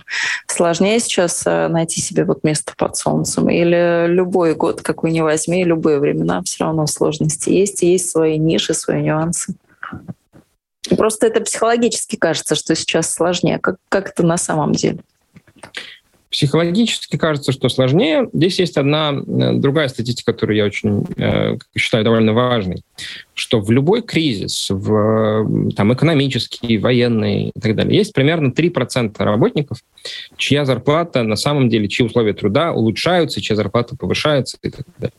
сложнее 0.48 1.00
сейчас 1.02 1.44
э, 1.46 1.68
найти 1.68 2.00
себе 2.00 2.24
вот 2.24 2.46
место 2.46 2.74
под 2.78 2.96
солнцем. 2.96 3.50
Или 3.50 4.08
любой 4.08 4.56
год, 4.56 4.82
какой 4.82 5.12
ни 5.12 5.20
возьми, 5.20 5.66
любые 5.66 6.00
времена, 6.00 6.42
все 6.46 6.64
равно 6.64 6.88
сложности 6.88 7.50
есть, 7.50 7.84
и 7.84 7.92
есть 7.92 8.10
свои 8.10 8.38
ниши, 8.38 8.74
свои 8.74 9.02
нюансы. 9.02 9.56
Просто 10.98 11.28
это 11.28 11.42
психологически 11.42 12.16
кажется, 12.16 12.56
что 12.56 12.76
сейчас 12.76 13.14
сложнее. 13.14 13.60
Как, 13.60 13.78
как 13.90 14.10
это 14.10 14.26
на 14.26 14.38
самом 14.38 14.74
деле? 14.74 15.00
Психологически 16.36 17.16
кажется, 17.16 17.54
что 17.54 17.70
сложнее. 17.70 18.30
Здесь 18.34 18.60
есть 18.60 18.76
одна 18.76 19.14
э, 19.14 19.54
другая 19.54 19.88
статистика, 19.88 20.34
которую 20.34 20.58
я 20.58 20.66
очень 20.66 21.06
э, 21.16 21.58
считаю 21.78 22.04
довольно 22.04 22.34
важной, 22.34 22.82
что 23.34 23.62
в 23.62 23.72
любой 23.72 24.02
кризис, 24.02 24.68
в 24.70 25.72
там, 25.78 25.94
экономический, 25.94 26.78
военный 26.78 27.52
и 27.56 27.60
так 27.60 27.74
далее, 27.76 27.98
есть 27.98 28.12
примерно 28.12 28.50
3% 28.50 29.16
работников, 29.24 29.78
чья 30.36 30.66
зарплата 30.66 31.24
на 31.24 31.38
самом 31.38 31.70
деле, 31.70 31.88
чьи 31.88 32.06
условия 32.06 32.34
труда 32.34 32.74
улучшаются, 32.74 33.40
чья 33.40 33.56
зарплата 33.56 33.96
повышается 33.96 34.58
и 34.62 34.72
так 34.72 34.86
далее. 34.98 35.14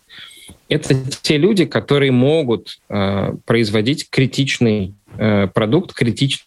Это 0.69 0.95
те 1.23 1.37
люди, 1.37 1.65
которые 1.65 2.13
могут 2.13 2.81
э, 2.89 3.35
производить 3.45 4.11
критичный 4.11 4.95
Э, 5.19 5.47
продукт 5.47 5.95
критичный 5.95 6.45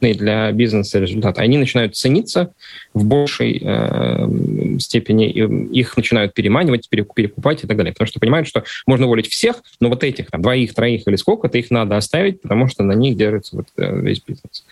для 0.00 0.52
бизнеса 0.52 1.00
результат. 1.00 1.38
Они 1.38 1.58
начинают 1.58 1.96
цениться 1.96 2.54
в 2.94 3.04
большей 3.04 3.60
э, 3.60 4.78
степени, 4.78 5.28
их 5.28 5.96
начинают 5.96 6.34
переманивать, 6.34 6.88
перекупать 6.88 7.64
и 7.64 7.66
так 7.66 7.76
далее. 7.76 7.92
Потому 7.92 8.06
что 8.06 8.20
понимают, 8.20 8.46
что 8.46 8.62
можно 8.86 9.06
уволить 9.06 9.28
всех, 9.28 9.62
но 9.80 9.88
вот 9.88 10.04
этих, 10.04 10.30
там, 10.30 10.42
двоих, 10.42 10.74
троих 10.74 11.08
или 11.08 11.16
сколько-то 11.16 11.58
их 11.58 11.70
надо 11.70 11.96
оставить, 11.96 12.40
потому 12.40 12.68
что 12.68 12.84
на 12.84 12.92
них 12.92 13.16
держится 13.16 13.56
вот, 13.56 13.66
э, 13.76 14.00
весь 14.00 14.20
бизнес. 14.20 14.64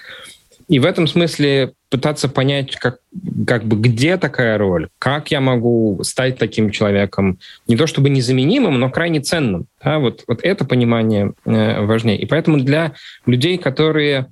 И 0.68 0.80
в 0.80 0.84
этом 0.84 1.06
смысле 1.06 1.74
пытаться 1.90 2.28
понять, 2.28 2.74
как, 2.76 2.98
как 3.46 3.64
бы 3.64 3.76
где 3.76 4.16
такая 4.16 4.58
роль, 4.58 4.88
как 4.98 5.30
я 5.30 5.40
могу 5.40 6.00
стать 6.02 6.38
таким 6.38 6.70
человеком, 6.70 7.38
не 7.68 7.76
то 7.76 7.86
чтобы 7.86 8.10
незаменимым, 8.10 8.80
но 8.80 8.90
крайне 8.90 9.20
ценным. 9.20 9.66
Да? 9.82 10.00
Вот, 10.00 10.24
вот 10.26 10.40
это 10.42 10.64
понимание 10.64 11.32
э, 11.44 11.84
важнее. 11.84 12.18
И 12.18 12.26
поэтому 12.26 12.58
для 12.58 12.94
людей, 13.26 13.58
которые, 13.58 14.26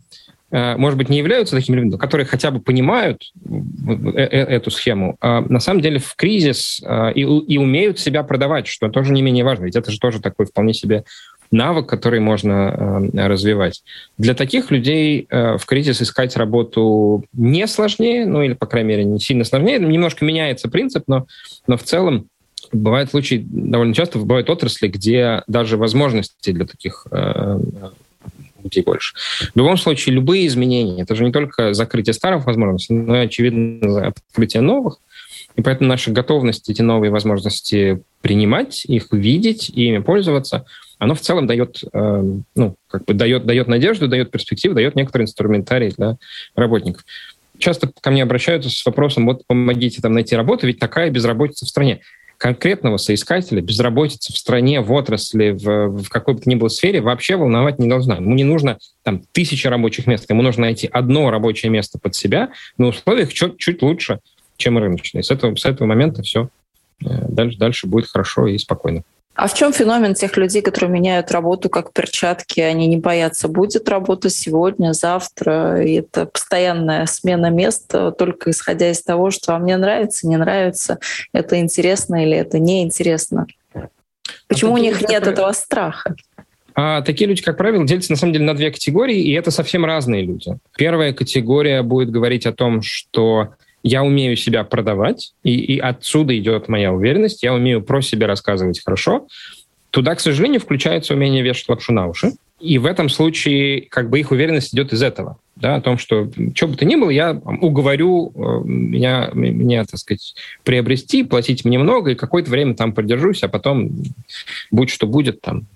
э, 0.50 0.76
может 0.76 0.98
быть, 0.98 1.08
не 1.08 1.18
являются 1.18 1.54
такими 1.54 1.76
людьми, 1.76 1.92
но 1.92 1.98
которые 1.98 2.26
хотя 2.26 2.50
бы 2.50 2.60
понимают 2.60 3.30
э, 3.46 4.20
э, 4.20 4.26
эту 4.26 4.72
схему, 4.72 5.16
э, 5.20 5.40
на 5.48 5.60
самом 5.60 5.82
деле 5.82 6.00
в 6.00 6.16
кризис 6.16 6.82
э, 6.84 7.12
и, 7.14 7.20
и 7.20 7.58
умеют 7.58 8.00
себя 8.00 8.24
продавать, 8.24 8.66
что 8.66 8.88
тоже 8.88 9.12
не 9.12 9.22
менее 9.22 9.44
важно, 9.44 9.66
ведь 9.66 9.76
это 9.76 9.92
же 9.92 10.00
тоже 10.00 10.20
такой 10.20 10.46
вполне 10.46 10.74
себе 10.74 11.04
навык, 11.50 11.86
который 11.86 12.20
можно 12.20 13.10
э, 13.12 13.26
развивать. 13.26 13.82
Для 14.18 14.34
таких 14.34 14.70
людей 14.70 15.26
э, 15.28 15.56
в 15.56 15.66
кризис 15.66 16.02
искать 16.02 16.36
работу 16.36 17.24
не 17.32 17.66
сложнее, 17.66 18.26
ну 18.26 18.42
или, 18.42 18.54
по 18.54 18.66
крайней 18.66 18.88
мере, 18.88 19.04
не 19.04 19.20
сильно 19.20 19.44
сложнее. 19.44 19.78
Немножко 19.78 20.24
меняется 20.24 20.68
принцип, 20.68 21.04
но, 21.06 21.26
но 21.66 21.76
в 21.76 21.82
целом 21.82 22.28
бывают 22.72 23.10
случаи, 23.10 23.44
довольно 23.46 23.94
часто 23.94 24.18
бывают 24.18 24.50
отрасли, 24.50 24.88
где 24.88 25.42
даже 25.46 25.76
возможности 25.76 26.50
для 26.50 26.66
таких 26.66 27.06
э, 27.10 27.58
людей 28.62 28.82
больше. 28.82 29.14
В 29.54 29.56
любом 29.56 29.76
случае, 29.76 30.14
любые 30.14 30.46
изменения, 30.46 31.02
это 31.02 31.14
же 31.14 31.24
не 31.24 31.32
только 31.32 31.74
закрытие 31.74 32.14
старых 32.14 32.46
возможностей, 32.46 32.94
но 32.94 33.16
и, 33.16 33.26
очевидно, 33.26 34.08
открытие 34.08 34.62
новых. 34.62 34.98
И 35.56 35.62
поэтому 35.62 35.88
наша 35.88 36.10
готовность 36.10 36.68
эти 36.68 36.82
новые 36.82 37.12
возможности 37.12 38.02
принимать, 38.22 38.84
их 38.86 39.08
видеть 39.12 39.70
и 39.70 39.86
ими 39.86 39.98
пользоваться– 39.98 40.64
оно 40.98 41.14
в 41.14 41.20
целом 41.20 41.46
дает, 41.46 41.82
э, 41.92 42.22
ну, 42.54 42.76
как 42.88 43.04
бы 43.04 43.14
дает, 43.14 43.46
дает 43.46 43.68
надежду, 43.68 44.08
дает 44.08 44.30
перспективу, 44.30 44.74
дает 44.74 44.94
некоторый 44.94 45.22
инструментарий 45.22 45.90
для 45.90 46.16
работников. 46.54 47.04
Часто 47.58 47.90
ко 48.00 48.10
мне 48.10 48.22
обращаются 48.22 48.70
с 48.70 48.84
вопросом, 48.84 49.26
вот 49.26 49.46
помогите 49.46 50.02
там 50.02 50.12
найти 50.12 50.34
работу, 50.36 50.66
ведь 50.66 50.78
такая 50.78 51.10
безработица 51.10 51.66
в 51.66 51.68
стране. 51.68 52.00
Конкретного 52.36 52.96
соискателя 52.96 53.62
безработица 53.62 54.32
в 54.32 54.36
стране, 54.36 54.80
в 54.80 54.92
отрасли, 54.92 55.50
в, 55.50 56.02
в 56.02 56.08
какой 56.08 56.34
бы 56.34 56.40
то 56.40 56.50
ни 56.50 56.56
было 56.56 56.68
сфере 56.68 57.00
вообще 57.00 57.36
волновать 57.36 57.78
не 57.78 57.88
должна. 57.88 58.16
Ему 58.16 58.34
не 58.34 58.44
нужно 58.44 58.78
там 59.02 59.22
тысячи 59.32 59.66
рабочих 59.68 60.06
мест, 60.06 60.28
ему 60.28 60.42
нужно 60.42 60.62
найти 60.62 60.88
одно 60.88 61.30
рабочее 61.30 61.70
место 61.70 61.98
под 61.98 62.14
себя 62.16 62.50
на 62.76 62.88
условиях 62.88 63.32
чуть, 63.32 63.58
чуть 63.58 63.82
лучше, 63.82 64.18
чем 64.56 64.78
рыночные. 64.78 65.22
С 65.22 65.30
этого, 65.30 65.54
с 65.54 65.64
этого 65.64 65.86
момента 65.86 66.22
все 66.22 66.48
э, 67.04 67.06
дальше, 67.28 67.56
дальше 67.56 67.86
будет 67.86 68.08
хорошо 68.08 68.48
и 68.48 68.58
спокойно. 68.58 69.04
А 69.34 69.48
в 69.48 69.54
чем 69.54 69.72
феномен 69.72 70.14
тех 70.14 70.36
людей, 70.36 70.62
которые 70.62 70.92
меняют 70.92 71.32
работу 71.32 71.68
как 71.68 71.92
перчатки? 71.92 72.60
Они 72.60 72.86
не 72.86 72.98
боятся, 72.98 73.48
будет 73.48 73.88
работа 73.88 74.30
сегодня, 74.30 74.92
завтра. 74.92 75.82
И 75.82 75.94
это 75.94 76.26
постоянная 76.26 77.06
смена 77.06 77.50
места, 77.50 78.12
только 78.12 78.52
исходя 78.52 78.90
из 78.90 79.02
того, 79.02 79.32
что 79.32 79.54
а 79.54 79.58
мне 79.58 79.76
нравится, 79.76 80.28
не 80.28 80.36
нравится, 80.36 80.98
это 81.32 81.58
интересно 81.58 82.24
или 82.24 82.36
это 82.36 82.60
неинтересно. 82.60 83.46
Почему 84.46 84.72
а 84.72 84.74
у 84.74 84.78
них 84.78 85.00
нет 85.00 85.22
правило... 85.22 85.30
этого 85.30 85.52
страха? 85.52 86.14
А 86.76 87.02
такие 87.02 87.28
люди, 87.28 87.42
как 87.42 87.56
правило, 87.56 87.84
делятся 87.84 88.12
на 88.12 88.16
самом 88.16 88.32
деле 88.32 88.44
на 88.44 88.54
две 88.54 88.70
категории, 88.70 89.20
и 89.20 89.32
это 89.32 89.50
совсем 89.50 89.84
разные 89.84 90.22
люди. 90.22 90.58
Первая 90.76 91.12
категория 91.12 91.82
будет 91.82 92.10
говорить 92.10 92.46
о 92.46 92.52
том, 92.52 92.82
что 92.82 93.54
я 93.84 94.02
умею 94.02 94.34
себя 94.36 94.64
продавать, 94.64 95.34
и, 95.44 95.54
и 95.54 95.78
отсюда 95.78 96.36
идет 96.36 96.68
моя 96.68 96.92
уверенность, 96.92 97.42
я 97.42 97.52
умею 97.52 97.82
про 97.82 98.00
себя 98.00 98.26
рассказывать 98.26 98.82
хорошо. 98.82 99.28
Туда, 99.90 100.14
к 100.14 100.20
сожалению, 100.20 100.60
включается 100.60 101.14
умение 101.14 101.42
вешать 101.42 101.68
лапшу 101.68 101.92
на 101.92 102.08
уши. 102.08 102.32
И 102.58 102.78
в 102.78 102.86
этом 102.86 103.10
случае 103.10 103.82
как 103.82 104.08
бы 104.08 104.18
их 104.18 104.30
уверенность 104.30 104.74
идет 104.74 104.94
из 104.94 105.02
этого, 105.02 105.36
да, 105.54 105.74
о 105.74 105.80
том, 105.82 105.98
что 105.98 106.30
что 106.54 106.66
бы 106.66 106.76
то 106.76 106.86
ни 106.86 106.96
было, 106.96 107.10
я 107.10 107.32
уговорю 107.32 108.32
э, 108.34 108.40
меня, 108.64 109.30
меня, 109.34 109.84
так 109.84 110.00
сказать, 110.00 110.34
приобрести, 110.62 111.22
платить 111.22 111.66
мне 111.66 111.78
много, 111.78 112.12
и 112.12 112.14
какое-то 112.14 112.50
время 112.50 112.74
там 112.74 112.94
продержусь, 112.94 113.42
а 113.42 113.48
потом 113.48 113.90
будь 114.70 114.88
что 114.88 115.06
будет 115.06 115.42
там. 115.42 115.66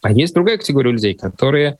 А 0.00 0.10
есть 0.10 0.34
другая 0.34 0.56
категория 0.56 0.90
людей, 0.90 1.14
которые 1.14 1.78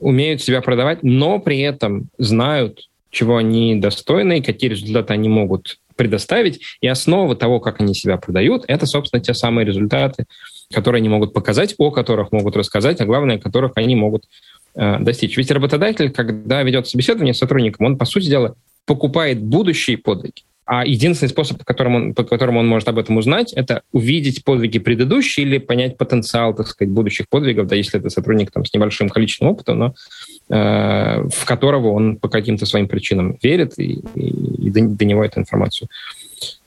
умеют 0.00 0.42
себя 0.42 0.60
продавать, 0.60 1.04
но 1.04 1.38
при 1.38 1.60
этом 1.60 2.08
знают, 2.18 2.88
чего 3.10 3.36
они 3.36 3.76
достойны, 3.76 4.42
какие 4.42 4.70
результаты 4.70 5.12
они 5.12 5.28
могут 5.28 5.78
предоставить. 5.96 6.60
И 6.80 6.88
основа 6.88 7.36
того, 7.36 7.60
как 7.60 7.80
они 7.80 7.94
себя 7.94 8.16
продают, 8.16 8.64
это, 8.68 8.86
собственно, 8.86 9.22
те 9.22 9.34
самые 9.34 9.66
результаты, 9.66 10.24
которые 10.72 11.00
они 11.00 11.08
могут 11.08 11.34
показать, 11.34 11.74
о 11.78 11.90
которых 11.90 12.32
могут 12.32 12.56
рассказать, 12.56 13.00
а 13.00 13.04
главное, 13.04 13.38
которых 13.38 13.72
они 13.74 13.96
могут 13.96 14.24
э, 14.74 14.98
достичь. 15.00 15.36
Ведь 15.36 15.50
работодатель, 15.50 16.10
когда 16.10 16.62
ведет 16.62 16.88
собеседование 16.88 17.34
с 17.34 17.38
сотрудником, 17.38 17.86
он, 17.86 17.98
по 17.98 18.04
сути 18.04 18.26
дела, 18.26 18.54
покупает 18.86 19.42
будущие 19.42 19.98
подвиги. 19.98 20.42
А 20.72 20.86
единственный 20.86 21.28
способ, 21.28 21.58
по 21.58 21.64
которому, 21.64 21.96
он, 21.96 22.14
по 22.14 22.22
которому 22.22 22.60
он 22.60 22.68
может 22.68 22.86
об 22.86 22.96
этом 22.96 23.16
узнать, 23.16 23.52
это 23.54 23.82
увидеть 23.90 24.44
подвиги 24.44 24.78
предыдущие 24.78 25.44
или 25.44 25.58
понять 25.58 25.96
потенциал, 25.96 26.54
так 26.54 26.68
сказать, 26.68 26.94
будущих 26.94 27.28
подвигов, 27.28 27.66
да, 27.66 27.74
если 27.74 27.98
это 27.98 28.08
сотрудник 28.08 28.52
там, 28.52 28.64
с 28.64 28.72
небольшим 28.72 29.08
количеством 29.08 29.48
опыта, 29.48 29.74
но 29.74 29.96
э, 30.48 31.24
в 31.28 31.44
которого 31.44 31.88
он 31.88 32.18
по 32.18 32.28
каким-то 32.28 32.66
своим 32.66 32.86
причинам 32.86 33.36
верит, 33.42 33.80
и, 33.80 33.94
и, 34.14 34.66
и 34.66 34.70
до, 34.70 34.82
до 34.82 35.04
него 35.04 35.24
эту 35.24 35.40
информацию 35.40 35.88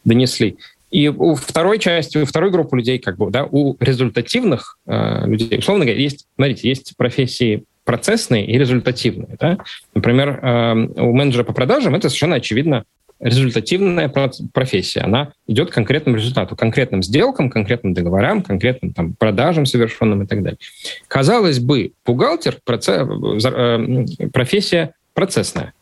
донесли. 0.04 0.58
И 0.92 1.08
у 1.08 1.36
второй 1.36 1.80
части, 1.80 2.18
у 2.18 2.26
второй 2.26 2.52
группы 2.52 2.76
людей, 2.76 3.00
как 3.00 3.16
бы, 3.16 3.32
да, 3.32 3.48
у 3.50 3.78
результативных 3.80 4.80
э, 4.86 5.28
людей, 5.28 5.60
условно 5.60 5.86
говоря, 5.86 6.02
есть, 6.02 6.28
смотрите, 6.36 6.68
есть 6.68 6.98
профессии 6.98 7.64
процессные 7.86 8.48
и 8.48 8.58
результативные. 8.58 9.38
Да? 9.40 9.60
Например, 9.96 10.40
э, 10.42 10.74
у 11.00 11.14
менеджера 11.14 11.46
по 11.46 11.54
продажам 11.54 11.96
это 11.96 12.10
совершенно 12.10 12.36
очевидно 12.36 12.84
результативная 13.24 14.12
профессия. 14.54 15.02
Она 15.02 15.32
идет 15.48 15.72
к 15.72 15.74
конкретному 15.74 16.18
результату, 16.18 16.56
конкретным 16.56 17.02
сделкам, 17.02 17.50
конкретным 17.50 17.94
договорам, 17.94 18.44
конкретным 18.44 18.94
там, 18.94 19.14
продажам 19.14 19.66
совершенным 19.66 20.24
и 20.24 20.28
так 20.28 20.44
далее. 20.44 20.60
Казалось 21.08 21.60
бы, 21.60 21.94
бухгалтер 22.06 22.60
процесс, 22.64 23.08
э, 23.46 24.06
профессия 24.32 24.94
процессная. 25.14 25.74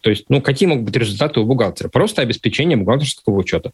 То 0.00 0.10
есть, 0.10 0.26
ну, 0.28 0.40
какие 0.40 0.68
могут 0.68 0.84
быть 0.84 0.96
результаты 0.96 1.40
у 1.40 1.44
бухгалтера? 1.44 1.88
Просто 1.88 2.22
обеспечение 2.22 2.76
бухгалтерского 2.76 3.36
учета. 3.36 3.72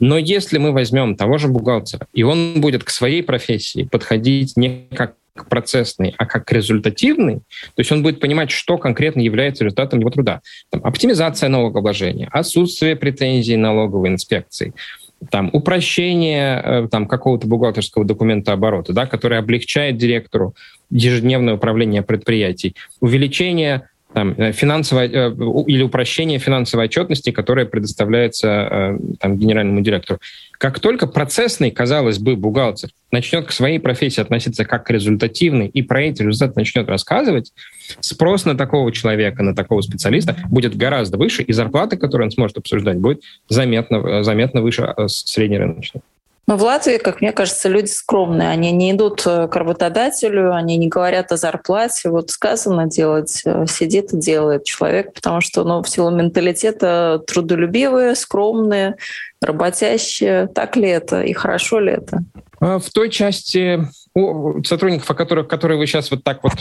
Но 0.00 0.18
если 0.18 0.58
мы 0.58 0.72
возьмем 0.72 1.16
того 1.16 1.38
же 1.38 1.48
бухгалтера, 1.48 2.06
и 2.12 2.22
он 2.24 2.60
будет 2.60 2.82
к 2.82 2.90
своей 2.90 3.22
профессии 3.22 3.84
подходить 3.84 4.56
не 4.56 4.86
как 4.94 5.14
процессный, 5.48 6.14
а 6.16 6.26
как 6.26 6.50
результативный, 6.52 7.36
то 7.38 7.78
есть 7.78 7.90
он 7.90 8.02
будет 8.02 8.20
понимать, 8.20 8.50
что 8.50 8.78
конкретно 8.78 9.20
является 9.20 9.64
результатом 9.64 10.00
его 10.00 10.10
труда. 10.10 10.40
Там, 10.70 10.80
оптимизация 10.84 11.48
налогообложения, 11.48 12.28
отсутствие 12.30 12.96
претензий 12.96 13.56
налоговой 13.56 14.10
инспекции, 14.10 14.74
там, 15.30 15.50
упрощение 15.52 16.60
э, 16.62 16.88
там, 16.90 17.06
какого-то 17.06 17.46
бухгалтерского 17.46 18.04
документа 18.04 18.52
оборота, 18.52 18.92
да, 18.92 19.06
который 19.06 19.38
облегчает 19.38 19.96
директору 19.96 20.54
ежедневное 20.90 21.54
управление 21.54 22.02
предприятий, 22.02 22.76
увеличение 23.00 23.88
там, 24.14 24.34
э, 24.38 24.52
финансовое 24.52 25.08
э, 25.08 25.34
или 25.66 25.82
упрощение 25.82 26.38
финансовой 26.38 26.86
отчетности, 26.86 27.30
которая 27.30 27.66
предоставляется 27.66 28.48
э, 28.48 28.98
там, 29.18 29.36
генеральному 29.36 29.80
директору. 29.80 30.20
Как 30.52 30.78
только 30.78 31.06
процессный, 31.06 31.72
казалось 31.72 32.18
бы, 32.18 32.36
бухгалтер 32.36 32.90
начнет 33.10 33.46
к 33.46 33.50
своей 33.50 33.80
профессии 33.80 34.20
относиться 34.20 34.64
как 34.64 34.86
к 34.86 34.90
результативной 34.90 35.66
и 35.66 35.82
про 35.82 36.02
эти 36.02 36.22
результаты 36.22 36.60
начнет 36.60 36.88
рассказывать, 36.88 37.52
спрос 38.00 38.44
на 38.44 38.56
такого 38.56 38.92
человека, 38.92 39.42
на 39.42 39.54
такого 39.54 39.80
специалиста 39.80 40.36
будет 40.48 40.76
гораздо 40.76 41.18
выше, 41.18 41.42
и 41.42 41.52
зарплата, 41.52 41.96
которую 41.96 42.28
он 42.28 42.30
сможет 42.30 42.56
обсуждать, 42.56 42.98
будет 42.98 43.22
заметно, 43.48 44.22
заметно 44.22 44.62
выше 44.62 44.94
среднерыночной. 45.08 46.02
Но 46.46 46.56
в 46.58 46.62
Латвии, 46.62 46.98
как 46.98 47.22
мне 47.22 47.32
кажется, 47.32 47.68
люди 47.68 47.86
скромные. 47.86 48.50
Они 48.50 48.70
не 48.70 48.92
идут 48.92 49.22
э, 49.26 49.48
к 49.48 49.56
работодателю, 49.56 50.54
они 50.54 50.76
не 50.76 50.88
говорят 50.88 51.32
о 51.32 51.36
зарплате. 51.38 52.10
Вот 52.10 52.30
сказано 52.30 52.86
делать, 52.86 53.40
э, 53.46 53.64
сидит 53.66 54.12
и 54.12 54.18
делает 54.18 54.64
человек, 54.64 55.14
потому 55.14 55.40
что 55.40 55.64
ну, 55.64 55.82
в 55.82 55.88
силу 55.88 56.10
менталитета 56.10 57.22
трудолюбивые, 57.26 58.14
скромные, 58.14 58.96
работящие. 59.40 60.46
Так 60.48 60.76
ли 60.76 60.88
это 60.88 61.22
и 61.22 61.32
хорошо 61.32 61.80
ли 61.80 61.92
это? 61.92 62.22
А 62.60 62.78
в 62.78 62.90
той 62.90 63.08
части 63.10 63.80
сотрудников, 64.64 65.10
о 65.10 65.14
которых, 65.14 65.48
которые 65.48 65.78
вы 65.78 65.86
сейчас 65.86 66.10
вот 66.10 66.22
так 66.24 66.40
вот 66.42 66.52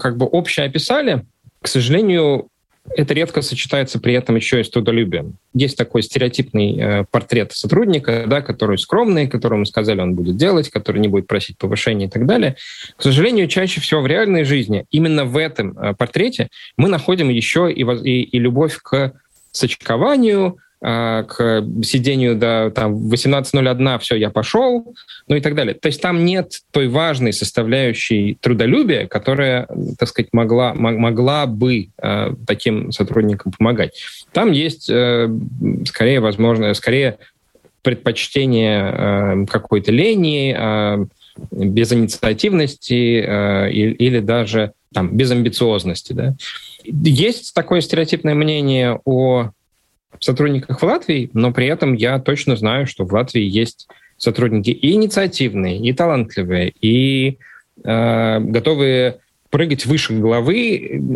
как 0.00 0.16
бы 0.16 0.26
обще 0.26 0.62
описали, 0.62 1.24
к 1.60 1.68
сожалению, 1.68 2.48
это 2.90 3.14
редко 3.14 3.42
сочетается 3.42 3.98
при 3.98 4.14
этом 4.14 4.36
еще 4.36 4.60
и 4.60 4.64
с 4.64 4.70
трудолюбием. 4.70 5.36
Есть 5.54 5.76
такой 5.76 6.02
стереотипный 6.02 6.78
э, 6.78 7.04
портрет 7.10 7.52
сотрудника, 7.52 8.24
да, 8.26 8.42
который 8.42 8.78
скромный, 8.78 9.26
которому 9.26 9.64
сказали, 9.64 10.00
он 10.00 10.14
будет 10.14 10.36
делать, 10.36 10.70
который 10.70 11.00
не 11.00 11.08
будет 11.08 11.26
просить 11.26 11.56
повышения 11.56 12.06
и 12.06 12.10
так 12.10 12.26
далее. 12.26 12.56
К 12.96 13.02
сожалению, 13.02 13.48
чаще 13.48 13.80
всего 13.80 14.02
в 14.02 14.06
реальной 14.06 14.44
жизни 14.44 14.84
именно 14.90 15.24
в 15.24 15.36
этом 15.36 15.78
э, 15.78 15.94
портрете 15.94 16.48
мы 16.76 16.88
находим 16.88 17.30
еще 17.30 17.72
и, 17.72 17.82
и, 17.82 18.22
и 18.22 18.38
любовь 18.38 18.78
к 18.82 19.12
сочкованию, 19.50 20.58
к 20.84 21.64
сидению 21.82 22.36
до 22.36 22.70
там, 22.74 23.08
18.01, 23.08 23.98
все, 24.00 24.16
я 24.16 24.28
пошел, 24.28 24.94
ну 25.28 25.36
и 25.36 25.40
так 25.40 25.54
далее. 25.54 25.74
То 25.74 25.86
есть 25.86 26.02
там 26.02 26.24
нет 26.24 26.60
той 26.72 26.88
важной 26.88 27.32
составляющей 27.32 28.36
трудолюбия, 28.40 29.06
которая, 29.06 29.66
так 29.98 30.08
сказать, 30.08 30.28
могла, 30.32 30.74
могла 30.74 31.46
бы 31.46 31.88
э, 32.02 32.34
таким 32.46 32.92
сотрудникам 32.92 33.52
помогать. 33.52 33.98
Там 34.32 34.52
есть 34.52 34.90
э, 34.90 35.28
скорее, 35.86 36.20
возможно, 36.20 36.74
скорее 36.74 37.18
предпочтение 37.82 38.92
э, 38.92 39.46
какой-то 39.46 39.90
лени, 39.92 40.54
э, 40.56 41.06
безинициативности 41.50 43.24
э, 43.26 43.70
или, 43.70 43.92
или 43.92 44.20
даже 44.20 44.72
там, 44.92 45.16
безамбициозности. 45.16 46.12
Да? 46.12 46.34
Есть 46.84 47.54
такое 47.54 47.80
стереотипное 47.80 48.34
мнение 48.34 49.00
о 49.04 49.50
сотрудниках 50.22 50.80
в 50.80 50.84
Латвии, 50.84 51.30
но 51.32 51.52
при 51.52 51.66
этом 51.66 51.94
я 51.94 52.18
точно 52.18 52.56
знаю, 52.56 52.86
что 52.86 53.04
в 53.04 53.12
Латвии 53.12 53.42
есть 53.42 53.88
сотрудники 54.16 54.70
и 54.70 54.92
инициативные, 54.92 55.78
и 55.78 55.92
талантливые, 55.92 56.72
и 56.80 57.38
э, 57.82 58.40
готовые 58.40 59.18
прыгать 59.54 59.86
выше 59.86 60.14
головы 60.14 60.56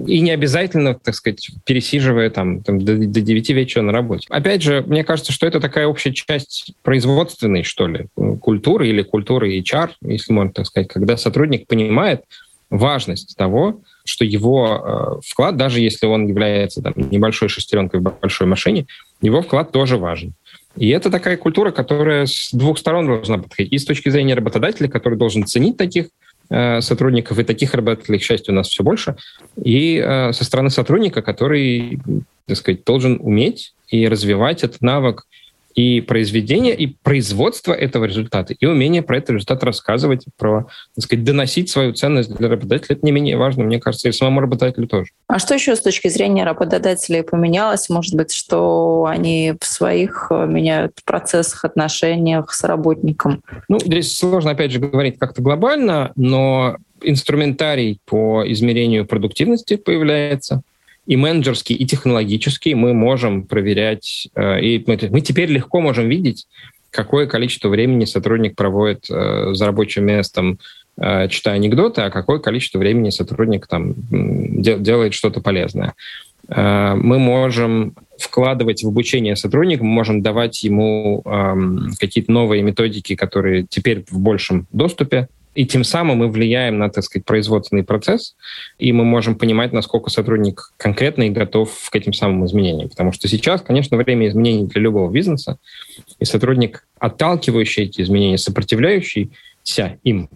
и 0.06 0.20
не 0.20 0.30
обязательно, 0.30 0.94
так 0.94 1.16
сказать, 1.16 1.50
пересиживая 1.64 2.30
там, 2.30 2.62
там 2.62 2.80
до, 2.80 2.96
до 2.96 3.20
9 3.20 3.50
вечера 3.50 3.82
на 3.82 3.90
работе. 3.90 4.28
Опять 4.30 4.62
же, 4.62 4.84
мне 4.86 5.02
кажется, 5.02 5.32
что 5.32 5.44
это 5.44 5.58
такая 5.58 5.88
общая 5.88 6.12
часть 6.12 6.72
производственной, 6.82 7.64
что 7.64 7.88
ли, 7.88 8.06
культуры 8.40 8.88
или 8.88 9.02
культуры 9.02 9.58
HR, 9.58 9.90
если 10.02 10.32
можно 10.32 10.52
так 10.52 10.66
сказать, 10.66 10.86
когда 10.86 11.16
сотрудник 11.16 11.66
понимает 11.66 12.22
важность 12.70 13.36
того, 13.36 13.80
что 14.08 14.24
его 14.24 15.20
э, 15.20 15.20
вклад, 15.26 15.56
даже 15.56 15.80
если 15.80 16.06
он 16.06 16.26
является 16.26 16.82
там, 16.82 16.94
небольшой 16.96 17.48
шестеренкой 17.48 18.00
в 18.00 18.02
большой 18.02 18.46
машине, 18.46 18.86
его 19.20 19.42
вклад 19.42 19.72
тоже 19.72 19.96
важен. 19.96 20.34
И 20.76 20.88
это 20.90 21.10
такая 21.10 21.36
культура, 21.36 21.70
которая 21.70 22.26
с 22.26 22.50
двух 22.52 22.78
сторон 22.78 23.06
должна 23.06 23.38
подходить. 23.38 23.72
И 23.72 23.78
с 23.78 23.84
точки 23.84 24.08
зрения 24.08 24.34
работодателя, 24.34 24.88
который 24.88 25.18
должен 25.18 25.44
ценить 25.44 25.76
таких 25.76 26.06
э, 26.50 26.80
сотрудников, 26.80 27.38
и 27.38 27.44
таких 27.44 27.74
работодателей, 27.74 28.18
к 28.18 28.22
счастью, 28.22 28.52
у 28.54 28.56
нас 28.56 28.68
все 28.68 28.82
больше, 28.82 29.16
и 29.62 30.02
э, 30.04 30.32
со 30.32 30.44
стороны 30.44 30.70
сотрудника, 30.70 31.22
который, 31.22 32.00
так 32.46 32.56
сказать, 32.56 32.84
должен 32.84 33.18
уметь 33.20 33.74
и 33.88 34.06
развивать 34.06 34.64
этот 34.64 34.80
навык 34.80 35.24
и 35.78 36.00
произведение, 36.00 36.74
и 36.74 36.88
производство 36.88 37.72
этого 37.72 38.04
результата, 38.04 38.52
и 38.52 38.66
умение 38.66 39.00
про 39.00 39.18
этот 39.18 39.30
результат 39.30 39.62
рассказывать, 39.62 40.24
про, 40.36 40.66
так 40.96 41.04
сказать, 41.04 41.24
доносить 41.24 41.70
свою 41.70 41.92
ценность 41.92 42.34
для 42.34 42.48
работодателя, 42.48 42.96
это 42.96 43.06
не 43.06 43.12
менее 43.12 43.36
важно, 43.36 43.62
мне 43.62 43.78
кажется, 43.78 44.08
и 44.08 44.12
самому 44.12 44.40
работодателю 44.40 44.88
тоже. 44.88 45.12
А 45.28 45.38
что 45.38 45.54
еще 45.54 45.76
с 45.76 45.80
точки 45.80 46.08
зрения 46.08 46.42
работодателей 46.42 47.22
поменялось? 47.22 47.88
Может 47.90 48.16
быть, 48.16 48.32
что 48.32 49.06
они 49.08 49.54
в 49.60 49.64
своих 49.64 50.26
э, 50.30 50.46
меняют 50.46 50.94
процессах, 51.04 51.64
отношениях 51.64 52.52
с 52.52 52.64
работником? 52.64 53.44
Ну, 53.68 53.78
здесь 53.78 54.16
сложно, 54.16 54.50
опять 54.50 54.72
же, 54.72 54.80
говорить 54.80 55.16
как-то 55.16 55.42
глобально, 55.42 56.10
но 56.16 56.78
инструментарий 57.02 58.00
по 58.04 58.42
измерению 58.44 59.06
продуктивности 59.06 59.76
появляется 59.76 60.62
и 61.08 61.16
менеджерский, 61.16 61.74
и 61.74 61.86
технологический 61.86 62.74
мы 62.74 62.92
можем 62.92 63.44
проверять, 63.44 64.28
э, 64.34 64.60
и 64.60 64.84
мы, 64.86 64.98
мы 65.10 65.20
теперь 65.22 65.50
легко 65.50 65.80
можем 65.80 66.06
видеть, 66.06 66.46
какое 66.90 67.26
количество 67.26 67.70
времени 67.70 68.04
сотрудник 68.04 68.54
проводит 68.54 69.06
э, 69.10 69.54
за 69.54 69.64
рабочим 69.64 70.04
местом, 70.04 70.58
э, 71.00 71.28
читая 71.28 71.54
анекдоты, 71.54 72.02
а 72.02 72.10
какое 72.10 72.40
количество 72.40 72.78
времени 72.78 73.08
сотрудник 73.08 73.66
там 73.66 73.94
делает 74.10 75.14
что-то 75.14 75.40
полезное. 75.40 75.94
Мы 76.50 77.18
можем 77.18 77.94
вкладывать 78.18 78.82
в 78.82 78.88
обучение 78.88 79.36
сотрудника, 79.36 79.84
мы 79.84 79.90
можем 79.90 80.22
давать 80.22 80.62
ему 80.62 81.22
какие-то 82.00 82.32
новые 82.32 82.62
методики, 82.62 83.16
которые 83.16 83.66
теперь 83.68 84.04
в 84.08 84.18
большем 84.18 84.66
доступе 84.72 85.28
и 85.54 85.66
тем 85.66 85.84
самым 85.84 86.18
мы 86.18 86.28
влияем 86.28 86.78
на, 86.78 86.88
так 86.88 87.04
сказать, 87.04 87.24
производственный 87.24 87.84
процесс, 87.84 88.36
и 88.78 88.92
мы 88.92 89.04
можем 89.04 89.34
понимать, 89.36 89.72
насколько 89.72 90.10
сотрудник 90.10 90.72
конкретно 90.76 91.24
и 91.24 91.30
готов 91.30 91.90
к 91.90 91.96
этим 91.96 92.12
самым 92.12 92.46
изменениям. 92.46 92.88
Потому 92.88 93.12
что 93.12 93.28
сейчас, 93.28 93.62
конечно, 93.62 93.96
время 93.96 94.28
изменений 94.28 94.66
для 94.66 94.82
любого 94.82 95.10
бизнеса, 95.10 95.58
и 96.18 96.24
сотрудник, 96.24 96.86
отталкивающий 96.98 97.84
эти 97.84 98.02
изменения, 98.02 98.38
сопротивляющийся 98.38 99.98
им, 100.04 100.28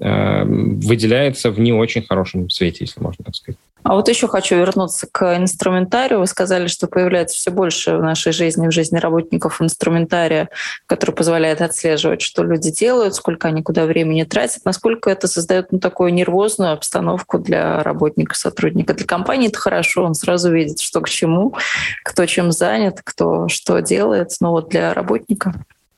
э, 0.00 0.44
выделяется 0.44 1.50
в 1.50 1.60
не 1.60 1.72
очень 1.72 2.02
хорошем 2.02 2.48
свете, 2.48 2.78
если 2.80 3.00
можно 3.00 3.24
так 3.24 3.34
сказать. 3.34 3.58
А 3.84 3.94
вот 3.94 4.08
еще 4.08 4.28
хочу 4.28 4.56
вернуться 4.56 5.08
к 5.10 5.36
инструментарию. 5.36 6.20
Вы 6.20 6.26
сказали, 6.26 6.68
что 6.68 6.86
появляется 6.86 7.36
все 7.36 7.50
больше 7.50 7.96
в 7.96 8.02
нашей 8.02 8.32
жизни, 8.32 8.68
в 8.68 8.72
жизни 8.72 8.98
работников 8.98 9.60
инструментария, 9.60 10.48
который 10.86 11.14
позволяет 11.14 11.60
отслеживать, 11.60 12.22
что 12.22 12.44
люди 12.44 12.70
делают, 12.70 13.14
сколько 13.14 13.48
они 13.48 13.62
куда 13.62 13.86
времени 13.86 14.24
тратят, 14.24 14.64
насколько 14.64 15.10
это 15.10 15.26
создает 15.26 15.72
ну, 15.72 15.80
такую 15.80 16.14
нервозную 16.14 16.72
обстановку 16.72 17.38
для 17.38 17.82
работника, 17.82 18.34
сотрудника. 18.34 18.94
Для 18.94 19.06
компании 19.06 19.48
это 19.48 19.58
хорошо, 19.58 20.04
он 20.04 20.14
сразу 20.14 20.52
видит, 20.52 20.80
что 20.80 21.00
к 21.00 21.08
чему, 21.08 21.56
кто 22.04 22.26
чем 22.26 22.52
занят, 22.52 23.00
кто 23.02 23.48
что 23.48 23.80
делает. 23.80 24.30
Но 24.40 24.52
вот 24.52 24.68
для 24.68 24.94
работника 24.94 25.54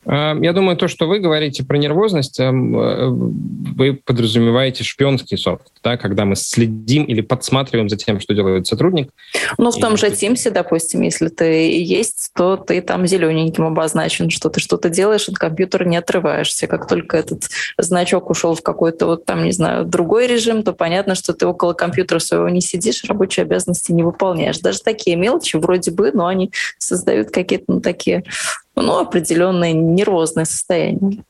я 0.07 0.53
думаю, 0.53 0.77
то, 0.77 0.89
что 0.89 1.07
вы 1.07 1.19
говорите 1.19 1.65
про 1.65 1.79
нервозность, 1.79 2.39
эм, 2.41 2.79
э, 2.79 3.09
вы 3.09 3.95
подразумеваете 3.95 4.85
шпионский 4.85 5.39
софт, 5.39 5.73
да, 5.83 5.97
когда 5.97 6.25
мы 6.25 6.37
следим 6.37 7.05
или 7.05 7.21
подсматриваем 7.21 7.89
за 7.89 7.97
тем, 7.97 8.21
что 8.21 8.35
делает 8.35 8.67
сотрудник. 8.67 9.11
Ну, 9.57 9.71
в 9.71 9.79
том 9.79 9.95
и... 9.95 9.97
же 9.97 10.07
Teams, 10.07 10.51
допустим, 10.51 11.01
если 11.03 11.29
ты 11.29 11.45
есть, 11.83 12.31
то 12.35 12.57
ты 12.57 12.83
там 12.83 13.07
зелененьким 13.07 13.65
обозначен, 13.65 14.31
что 14.31 14.51
ты 14.51 14.61
что-то 14.61 14.91
делаешь, 14.91 15.29
от 15.29 15.37
компьютера 15.37 15.85
не 15.85 15.97
отрываешься. 15.97 16.67
Как 16.67 16.87
только 16.87 17.17
этот 17.17 17.45
значок 17.79 18.31
ушел 18.31 18.55
в 18.55 18.63
какой-то 18.63 19.07
вот 19.07 19.25
там, 19.25 19.45
не 19.45 19.53
знаю, 19.53 19.85
другой 19.85 20.27
режим, 20.27 20.63
то 20.63 20.73
понятно, 20.73 21.15
что 21.15 21.33
ты 21.33 21.47
около 21.47 21.73
компьютера 21.73 22.19
своего 22.19 22.49
не 22.49 22.61
сидишь, 22.61 23.05
рабочие 23.05 23.45
обязанности 23.45 23.93
не 23.93 24.03
выполняешь. 24.03 24.59
Даже 24.59 24.81
такие 24.81 25.17
мелочи 25.17 25.57
вроде 25.57 25.91
бы, 25.91 26.11
но 26.13 26.27
они 26.27 26.53
создают 26.79 27.31
какие-то 27.31 27.65
ну, 27.69 27.81
такие 27.81 28.25
ну, 28.83 28.99
определенное 28.99 29.73
нервозное 29.73 30.45
состояние. 30.45 31.23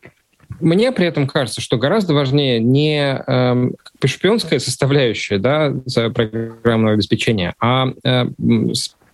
Мне 0.60 0.92
при 0.92 1.06
этом 1.06 1.26
кажется, 1.26 1.60
что 1.60 1.78
гораздо 1.78 2.14
важнее 2.14 2.60
не 2.60 3.22
э, 3.26 3.70
шпионская 4.04 4.58
составляющая 4.58 5.38
да, 5.38 5.72
за 5.84 6.10
программного 6.10 6.94
обеспечения, 6.94 7.54
а 7.60 7.88
э, 8.04 8.26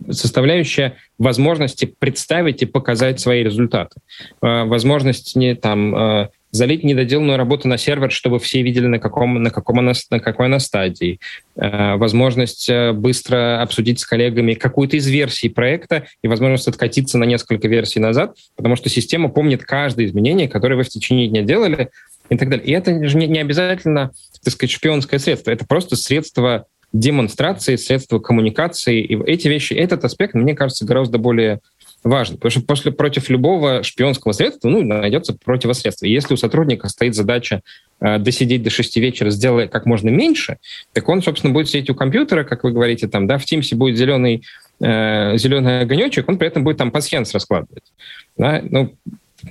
составляющая 0.08 0.96
возможности 1.18 1.92
представить 1.98 2.62
и 2.62 2.66
показать 2.66 3.20
свои 3.20 3.42
результаты. 3.42 4.00
Э, 4.42 4.64
возможность 4.64 5.34
не 5.36 5.54
там 5.54 5.94
э, 5.94 6.28
залить 6.50 6.84
недоделанную 6.84 7.38
работу 7.38 7.68
на 7.68 7.78
сервер, 7.78 8.10
чтобы 8.10 8.38
все 8.38 8.62
видели, 8.62 8.86
на, 8.86 8.98
каком, 8.98 9.42
на, 9.42 9.50
каком 9.50 9.78
она, 9.78 9.92
на 10.10 10.20
какой 10.20 10.46
она 10.46 10.58
стадии. 10.58 11.20
Э, 11.56 11.96
возможность 11.96 12.68
э, 12.68 12.92
быстро 12.92 13.62
обсудить 13.62 14.00
с 14.00 14.06
коллегами 14.06 14.54
какую-то 14.54 14.96
из 14.96 15.06
версий 15.06 15.48
проекта 15.48 16.06
и 16.22 16.28
возможность 16.28 16.68
откатиться 16.68 17.18
на 17.18 17.24
несколько 17.24 17.68
версий 17.68 18.00
назад, 18.00 18.36
потому 18.56 18.76
что 18.76 18.88
система 18.88 19.28
помнит 19.28 19.64
каждое 19.64 20.06
изменение, 20.06 20.48
которое 20.48 20.76
вы 20.76 20.82
в 20.82 20.88
течение 20.88 21.28
дня 21.28 21.42
делали, 21.42 21.90
и 22.30 22.36
так 22.36 22.48
далее. 22.48 22.66
И 22.66 22.72
это 22.72 23.04
же 23.06 23.16
не, 23.16 23.26
не 23.26 23.40
обязательно, 23.40 24.12
так 24.42 24.52
сказать, 24.52 24.70
шпионское 24.70 25.18
средство, 25.18 25.50
это 25.50 25.66
просто 25.66 25.96
средство 25.96 26.66
демонстрации, 26.92 27.76
средство 27.76 28.18
коммуникации. 28.18 29.00
И 29.00 29.20
эти 29.24 29.48
вещи, 29.48 29.74
этот 29.74 30.04
аспект, 30.04 30.34
мне 30.34 30.54
кажется, 30.54 30.84
гораздо 30.84 31.18
более 31.18 31.60
важно, 32.02 32.36
потому 32.36 32.50
что 32.50 32.60
после, 32.62 32.92
против 32.92 33.28
любого 33.28 33.82
шпионского 33.82 34.32
средства 34.32 34.68
ну, 34.68 34.82
найдется 34.82 35.34
противосредство. 35.34 36.06
И 36.06 36.12
если 36.12 36.34
у 36.34 36.36
сотрудника 36.36 36.88
стоит 36.88 37.14
задача 37.14 37.60
э, 38.00 38.18
досидеть 38.18 38.62
до 38.62 38.70
6 38.70 38.96
вечера, 38.96 39.30
сделая 39.30 39.68
как 39.68 39.86
можно 39.86 40.08
меньше, 40.08 40.58
так 40.92 41.08
он, 41.08 41.22
собственно, 41.22 41.52
будет 41.52 41.68
сидеть 41.68 41.90
у 41.90 41.94
компьютера, 41.94 42.44
как 42.44 42.64
вы 42.64 42.72
говорите, 42.72 43.08
там, 43.08 43.26
да, 43.26 43.38
в 43.38 43.44
Teams 43.44 43.74
будет 43.74 43.96
зеленый, 43.96 44.42
э, 44.80 45.36
зеленый 45.36 45.80
огонечек, 45.80 46.28
он 46.28 46.38
при 46.38 46.48
этом 46.48 46.64
будет 46.64 46.78
там 46.78 46.90
пасьянс 46.90 47.34
раскладывать. 47.34 47.92
Да? 48.36 48.62
Ну, 48.62 48.94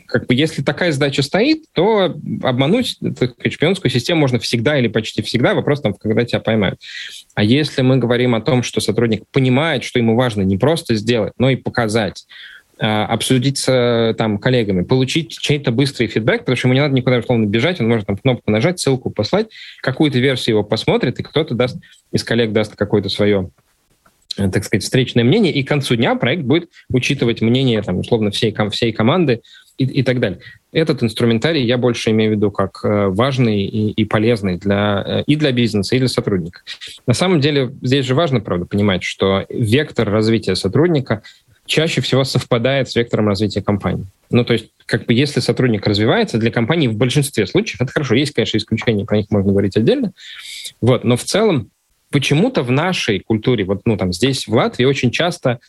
как 0.06 0.28
бы 0.28 0.36
если 0.36 0.62
такая 0.62 0.92
задача 0.92 1.22
стоит, 1.22 1.66
то 1.74 2.16
обмануть 2.44 2.98
так, 3.18 3.34
шпионскую 3.52 3.92
систему 3.92 4.22
можно 4.22 4.40
всегда 4.40 4.78
или 4.78 4.88
почти 4.88 5.22
всегда. 5.22 5.54
Вопрос 5.54 5.82
там, 5.82 5.94
когда 5.94 6.26
тебя 6.26 6.40
поймают. 6.40 6.80
А 7.36 7.44
если 7.44 7.82
мы 7.82 7.98
говорим 7.98 8.36
о 8.36 8.42
том, 8.42 8.64
что 8.64 8.82
сотрудник 8.82 9.24
понимает, 9.32 9.84
что 9.84 10.00
ему 10.00 10.16
важно 10.16 10.42
не 10.42 10.58
просто 10.58 10.96
сделать, 10.96 11.34
но 11.38 11.50
и 11.50 11.56
показать, 11.56 12.26
а, 12.82 13.06
обсудить 13.06 13.58
с 13.58 14.16
там, 14.18 14.38
коллегами, 14.38 14.84
получить 14.84 15.38
чей-то 15.38 15.72
быстрый 15.72 16.08
фидбэк, 16.08 16.40
потому 16.40 16.56
что 16.56 16.68
ему 16.68 16.76
не 16.76 16.80
надо 16.80 16.94
никуда 16.94 17.18
условно 17.18 17.46
бежать, 17.46 17.82
он 17.82 17.90
может 17.90 18.08
там 18.08 18.16
кнопку 18.16 18.52
нажать, 18.52 18.80
ссылку 18.80 19.10
послать, 19.10 19.48
какую-то 19.82 20.20
версию 20.20 20.58
его 20.58 20.64
посмотрит, 20.64 21.20
и 21.20 21.24
кто-то 21.24 21.56
даст 21.56 21.78
из 22.14 22.24
коллег 22.24 22.54
даст 22.54 22.76
какое-то 22.76 23.10
свое 23.10 23.52
так 24.36 24.64
сказать, 24.64 24.84
встречное 24.84 25.24
мнение, 25.24 25.52
и 25.52 25.64
к 25.64 25.68
концу 25.68 25.96
дня 25.96 26.16
проект 26.16 26.44
будет 26.44 26.70
учитывать 26.90 27.42
мнение, 27.42 27.82
там, 27.82 28.00
условно, 28.00 28.32
всей, 28.32 28.56
всей 28.72 28.94
команды 28.94 29.42
и, 29.80 29.86
и 29.86 30.04
так 30.04 30.20
далее. 30.20 30.40
Этот 30.72 31.02
инструментарий 31.02 31.66
я 31.66 31.78
больше 31.78 32.12
имею 32.12 32.34
в 32.34 32.36
виду 32.36 32.52
как 32.52 32.82
э, 32.84 33.08
важный 33.08 33.64
и, 33.64 33.92
и 33.92 34.06
полезный 34.06 34.58
для, 34.58 35.04
э, 35.06 35.24
и 35.26 35.36
для 35.36 35.52
бизнеса, 35.52 35.96
и 35.96 36.00
для 36.00 36.08
сотрудника. 36.08 36.62
На 37.08 37.14
самом 37.14 37.40
деле 37.40 37.72
здесь 37.82 38.06
же 38.06 38.14
важно, 38.14 38.42
правда, 38.42 38.66
понимать, 38.66 39.04
что 39.04 39.46
вектор 39.50 40.10
развития 40.10 40.56
сотрудника 40.56 41.24
чаще 41.66 42.02
всего 42.02 42.24
совпадает 42.24 42.90
с 42.90 42.96
вектором 42.96 43.28
развития 43.28 43.62
компании. 43.62 44.06
Ну, 44.32 44.44
то 44.44 44.54
есть, 44.54 44.70
как 44.86 45.06
бы, 45.06 45.14
если 45.14 45.40
сотрудник 45.40 45.88
развивается, 45.88 46.38
для 46.38 46.52
компании 46.52 46.88
в 46.88 46.96
большинстве 46.96 47.48
случаев, 47.48 47.82
это 47.82 47.92
хорошо, 47.92 48.16
есть, 48.16 48.34
конечно, 48.34 48.58
исключения, 48.58 49.06
про 49.06 49.18
них 49.18 49.28
можно 49.30 49.52
говорить 49.52 49.78
отдельно, 49.78 50.12
вот, 50.82 51.04
но 51.04 51.16
в 51.16 51.24
целом 51.24 51.70
почему-то 52.12 52.64
в 52.64 52.72
нашей 52.72 53.20
культуре, 53.20 53.66
вот, 53.66 53.82
ну, 53.86 53.98
там, 53.98 54.12
здесь, 54.12 54.48
в 54.48 54.54
Латвии, 54.54 54.86
очень 54.86 55.12
часто 55.12 55.60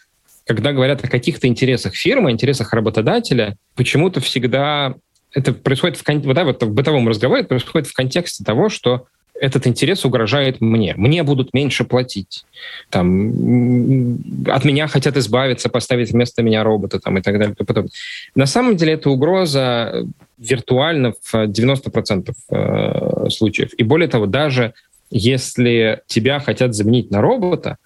когда 0.50 0.72
говорят 0.72 1.04
о 1.04 1.08
каких-то 1.08 1.46
интересах 1.46 1.94
фирмы, 1.94 2.32
интересах 2.32 2.72
работодателя, 2.72 3.56
почему-то 3.76 4.18
всегда 4.18 4.96
это 5.32 5.52
происходит 5.52 5.96
в, 5.96 6.04
вот, 6.24 6.34
да, 6.34 6.42
вот 6.42 6.60
в 6.60 6.74
бытовом 6.74 7.06
разговоре, 7.08 7.42
это 7.42 7.50
происходит 7.50 7.86
в 7.86 7.92
контексте 7.92 8.42
того, 8.42 8.68
что 8.68 9.06
этот 9.40 9.68
интерес 9.68 10.04
угрожает 10.04 10.60
мне. 10.60 10.94
Мне 10.96 11.22
будут 11.22 11.54
меньше 11.54 11.84
платить. 11.84 12.44
Там, 12.90 14.18
от 14.48 14.64
меня 14.64 14.88
хотят 14.88 15.16
избавиться, 15.16 15.68
поставить 15.68 16.10
вместо 16.10 16.42
меня 16.42 16.64
робота 16.64 16.98
там, 16.98 17.16
и 17.18 17.22
так 17.22 17.38
далее. 17.38 17.54
Потом. 17.54 17.86
На 18.34 18.46
самом 18.46 18.76
деле 18.76 18.94
это 18.94 19.08
угроза 19.08 20.04
виртуально 20.36 21.14
в 21.22 21.32
90% 21.32 22.34
э, 22.50 23.30
случаев. 23.30 23.72
И 23.74 23.84
более 23.84 24.08
того, 24.08 24.26
даже 24.26 24.74
если 25.12 26.02
тебя 26.08 26.40
хотят 26.40 26.74
заменить 26.74 27.12
на 27.12 27.20
робота, 27.20 27.76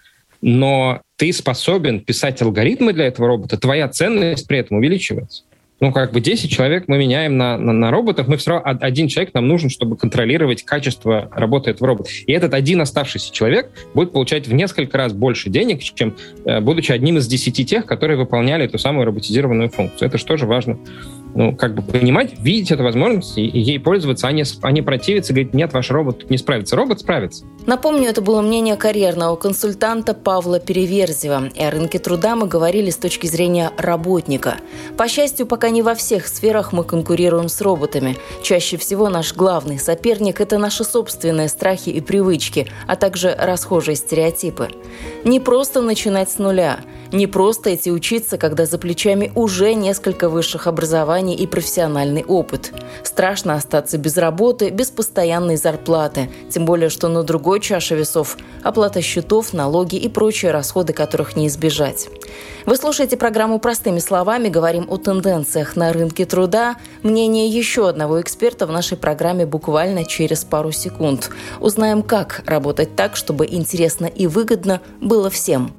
но 0.40 1.02
ты 1.16 1.32
способен 1.32 2.00
писать 2.00 2.42
алгоритмы 2.42 2.92
для 2.92 3.06
этого 3.06 3.28
робота, 3.28 3.56
твоя 3.56 3.88
ценность 3.88 4.46
при 4.46 4.58
этом 4.58 4.78
увеличивается. 4.78 5.44
Ну, 5.84 5.92
как 5.92 6.12
бы 6.12 6.22
10 6.22 6.50
человек 6.50 6.84
мы 6.86 6.96
меняем 6.96 7.36
на, 7.36 7.58
на, 7.58 7.74
на 7.74 7.90
роботах, 7.90 8.26
мы 8.26 8.38
все 8.38 8.52
равно 8.52 8.78
один 8.80 9.06
человек 9.06 9.34
нам 9.34 9.46
нужен, 9.46 9.68
чтобы 9.68 9.98
контролировать 9.98 10.62
качество 10.62 11.28
работы 11.30 11.72
этого 11.72 11.88
робота. 11.88 12.08
И 12.26 12.32
этот 12.32 12.54
один 12.54 12.80
оставшийся 12.80 13.30
человек 13.30 13.70
будет 13.92 14.10
получать 14.12 14.48
в 14.48 14.54
несколько 14.54 14.96
раз 14.96 15.12
больше 15.12 15.50
денег, 15.50 15.82
чем 15.82 16.16
э, 16.46 16.62
будучи 16.62 16.90
одним 16.90 17.18
из 17.18 17.26
10 17.26 17.68
тех, 17.68 17.84
которые 17.84 18.16
выполняли 18.16 18.64
эту 18.64 18.78
самую 18.78 19.04
роботизированную 19.04 19.68
функцию. 19.68 20.08
Это 20.08 20.16
же 20.16 20.24
тоже 20.24 20.46
важно 20.46 20.78
ну, 21.34 21.54
как 21.54 21.74
бы 21.74 21.82
понимать, 21.82 22.38
видеть 22.38 22.70
эту 22.70 22.84
возможность 22.84 23.36
и, 23.36 23.42
ей 23.42 23.78
пользоваться, 23.80 24.28
а 24.28 24.32
не, 24.32 24.44
а 24.62 24.72
не 24.72 24.82
противиться 24.82 25.32
и 25.32 25.34
говорить, 25.34 25.54
нет, 25.54 25.72
ваш 25.72 25.90
робот 25.90 26.30
не 26.30 26.38
справится. 26.38 26.76
Робот 26.76 27.00
справится. 27.00 27.44
Напомню, 27.66 28.08
это 28.08 28.22
было 28.22 28.40
мнение 28.40 28.76
карьерного 28.76 29.36
консультанта 29.36 30.14
Павла 30.14 30.60
Переверзева. 30.60 31.48
И 31.54 31.62
о 31.62 31.70
рынке 31.70 31.98
труда 31.98 32.36
мы 32.36 32.46
говорили 32.46 32.90
с 32.90 32.96
точки 32.96 33.26
зрения 33.26 33.72
работника. 33.76 34.56
По 34.96 35.08
счастью, 35.08 35.46
пока 35.46 35.70
не 35.74 35.82
во 35.82 35.96
всех 35.96 36.28
сферах 36.28 36.72
мы 36.72 36.84
конкурируем 36.84 37.48
с 37.48 37.60
роботами. 37.60 38.16
Чаще 38.42 38.76
всего 38.76 39.08
наш 39.08 39.34
главный 39.34 39.80
соперник– 39.80 40.40
это 40.40 40.56
наши 40.56 40.84
собственные 40.84 41.48
страхи 41.48 41.88
и 41.88 42.00
привычки, 42.00 42.68
а 42.86 42.94
также 42.94 43.34
расхожие 43.36 43.96
стереотипы. 43.96 44.68
Не 45.24 45.40
просто 45.40 45.82
начинать 45.82 46.30
с 46.30 46.38
нуля, 46.38 46.78
не 47.10 47.26
просто 47.26 47.74
идти 47.74 47.90
учиться, 47.90 48.38
когда 48.38 48.66
за 48.66 48.78
плечами 48.78 49.32
уже 49.34 49.74
несколько 49.74 50.28
высших 50.28 50.68
образований 50.68 51.34
и 51.34 51.46
профессиональный 51.46 52.24
опыт. 52.24 52.72
Страшно 53.02 53.54
остаться 53.54 53.98
без 53.98 54.16
работы, 54.16 54.70
без 54.70 54.92
постоянной 54.92 55.56
зарплаты, 55.56 56.30
тем 56.50 56.66
более, 56.66 56.88
что 56.88 57.08
на 57.08 57.24
другой 57.24 57.58
чаше 57.60 57.96
весов– 57.96 58.36
оплата 58.62 59.02
счетов, 59.02 59.52
налоги 59.52 59.96
и 59.96 60.08
прочие 60.08 60.52
расходы, 60.52 60.92
которых 60.92 61.34
не 61.34 61.48
избежать. 61.48 62.08
Вы 62.64 62.76
слушаете 62.76 63.16
программу 63.16 63.58
«Простыми 63.58 63.98
словами», 63.98 64.48
говорим 64.48 64.86
о 64.88 64.98
тенденциях 64.98 65.53
на 65.76 65.92
рынке 65.92 66.24
труда. 66.24 66.76
Мнение 67.02 67.48
еще 67.48 67.88
одного 67.88 68.20
эксперта 68.20 68.66
в 68.66 68.72
нашей 68.72 68.96
программе 68.96 69.46
буквально 69.46 70.04
через 70.04 70.44
пару 70.44 70.72
секунд. 70.72 71.30
Узнаем, 71.60 72.02
как 72.02 72.42
работать 72.46 72.96
так, 72.96 73.16
чтобы 73.16 73.46
интересно 73.46 74.06
и 74.06 74.26
выгодно 74.26 74.80
было 75.00 75.30
всем. 75.30 75.72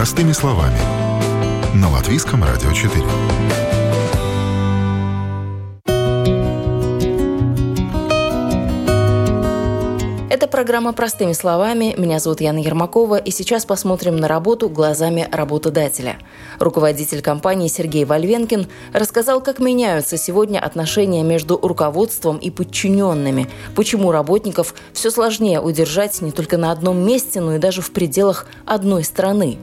Простыми 0.00 0.32
словами. 0.32 0.78
На 1.74 1.90
Латвийском 1.90 2.42
радио 2.42 2.72
4. 2.72 3.39
Это 10.40 10.48
программа 10.48 10.94
«Простыми 10.94 11.34
словами». 11.34 11.94
Меня 11.98 12.18
зовут 12.18 12.40
Яна 12.40 12.60
Ермакова, 12.60 13.18
и 13.18 13.30
сейчас 13.30 13.66
посмотрим 13.66 14.16
на 14.16 14.26
работу 14.26 14.70
глазами 14.70 15.28
работодателя. 15.30 16.16
Руководитель 16.58 17.20
компании 17.20 17.68
Сергей 17.68 18.06
Вольвенкин 18.06 18.66
рассказал, 18.94 19.42
как 19.42 19.58
меняются 19.58 20.16
сегодня 20.16 20.58
отношения 20.58 21.22
между 21.22 21.58
руководством 21.58 22.38
и 22.38 22.48
подчиненными, 22.48 23.50
почему 23.76 24.12
работников 24.12 24.74
все 24.94 25.10
сложнее 25.10 25.60
удержать 25.60 26.22
не 26.22 26.32
только 26.32 26.56
на 26.56 26.72
одном 26.72 27.04
месте, 27.06 27.42
но 27.42 27.56
и 27.56 27.58
даже 27.58 27.82
в 27.82 27.90
пределах 27.90 28.46
одной 28.64 29.04
страны. 29.04 29.58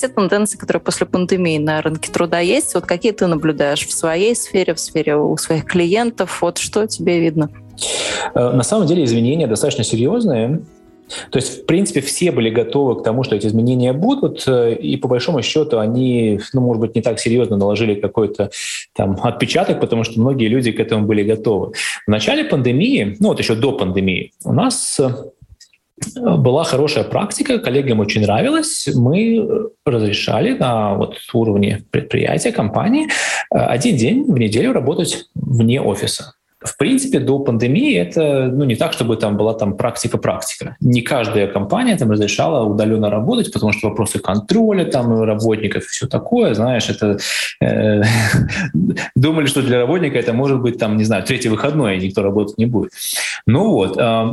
Те 0.00 0.08
тенденции, 0.08 0.56
которые 0.56 0.80
после 0.80 1.06
пандемии 1.06 1.58
на 1.58 1.82
рынке 1.82 2.10
труда 2.10 2.40
есть, 2.40 2.74
вот 2.74 2.86
какие 2.86 3.12
ты 3.12 3.26
наблюдаешь 3.26 3.86
в 3.86 3.92
своей 3.92 4.34
сфере, 4.34 4.74
в 4.74 4.80
сфере 4.80 5.16
у 5.16 5.36
своих 5.36 5.64
клиентов, 5.64 6.40
вот 6.42 6.58
что 6.58 6.86
тебе 6.86 7.20
видно? 7.20 7.50
Э, 8.34 8.50
на 8.50 8.62
самом 8.62 8.86
деле 8.86 9.04
изменения 9.04 9.46
достаточно 9.46 9.84
серьезные. 9.84 10.62
То 11.30 11.38
есть, 11.38 11.62
в 11.62 11.66
принципе, 11.66 12.00
все 12.00 12.30
были 12.30 12.50
готовы 12.50 13.00
к 13.00 13.02
тому, 13.02 13.24
что 13.24 13.34
эти 13.34 13.46
изменения 13.46 13.92
будут, 13.92 14.44
э, 14.46 14.74
и 14.74 14.96
по 14.96 15.08
большому 15.08 15.42
счету 15.42 15.78
они, 15.78 16.40
ну, 16.52 16.60
может 16.60 16.80
быть, 16.80 16.94
не 16.94 17.02
так 17.02 17.18
серьезно 17.18 17.56
наложили 17.56 17.94
какой-то 17.94 18.50
там 18.94 19.18
отпечаток, 19.22 19.80
потому 19.80 20.04
что 20.04 20.20
многие 20.20 20.48
люди 20.48 20.72
к 20.72 20.80
этому 20.80 21.06
были 21.06 21.22
готовы. 21.22 21.72
В 22.06 22.10
начале 22.10 22.44
пандемии, 22.44 23.16
ну 23.18 23.28
вот 23.28 23.38
еще 23.38 23.54
до 23.54 23.72
пандемии, 23.72 24.32
у 24.44 24.52
нас 24.52 25.00
э, 25.00 25.10
была 26.16 26.64
хорошая 26.64 27.04
практика, 27.04 27.58
коллегам 27.58 28.00
очень 28.00 28.22
нравилось. 28.22 28.88
Мы 28.94 29.70
разрешали 29.84 30.52
на 30.52 30.94
вот 30.94 31.16
уровне 31.32 31.84
предприятия, 31.90 32.52
компании 32.52 33.06
э, 33.06 33.58
один 33.58 33.96
день 33.96 34.24
в 34.24 34.38
неделю 34.38 34.72
работать 34.72 35.26
вне 35.34 35.80
офиса. 35.80 36.34
В 36.62 36.76
принципе, 36.76 37.20
до 37.20 37.38
пандемии 37.38 37.96
это 37.96 38.50
ну, 38.52 38.64
не 38.64 38.76
так, 38.76 38.92
чтобы 38.92 39.16
там 39.16 39.36
была 39.36 39.54
там 39.54 39.76
практика-практика. 39.76 40.76
Не 40.80 41.00
каждая 41.00 41.46
компания 41.46 41.96
там 41.96 42.10
разрешала 42.10 42.64
удаленно 42.64 43.08
работать, 43.08 43.52
потому 43.52 43.72
что 43.72 43.88
вопросы 43.88 44.18
контроля 44.18 44.84
там 44.84 45.22
работников 45.22 45.84
и 45.84 45.88
все 45.88 46.06
такое, 46.06 46.54
знаешь, 46.54 46.90
это 46.90 47.18
э, 47.62 48.02
думали, 49.14 49.46
что 49.46 49.62
для 49.62 49.78
работника 49.78 50.18
это 50.18 50.34
может 50.34 50.60
быть 50.60 50.78
там, 50.78 50.98
не 50.98 51.04
знаю, 51.04 51.24
третий 51.24 51.48
выходной, 51.48 51.96
и 51.96 52.06
никто 52.06 52.22
работать 52.22 52.58
не 52.58 52.66
будет. 52.66 52.92
Ну 53.46 53.70
вот, 53.70 53.96
э, 53.98 54.26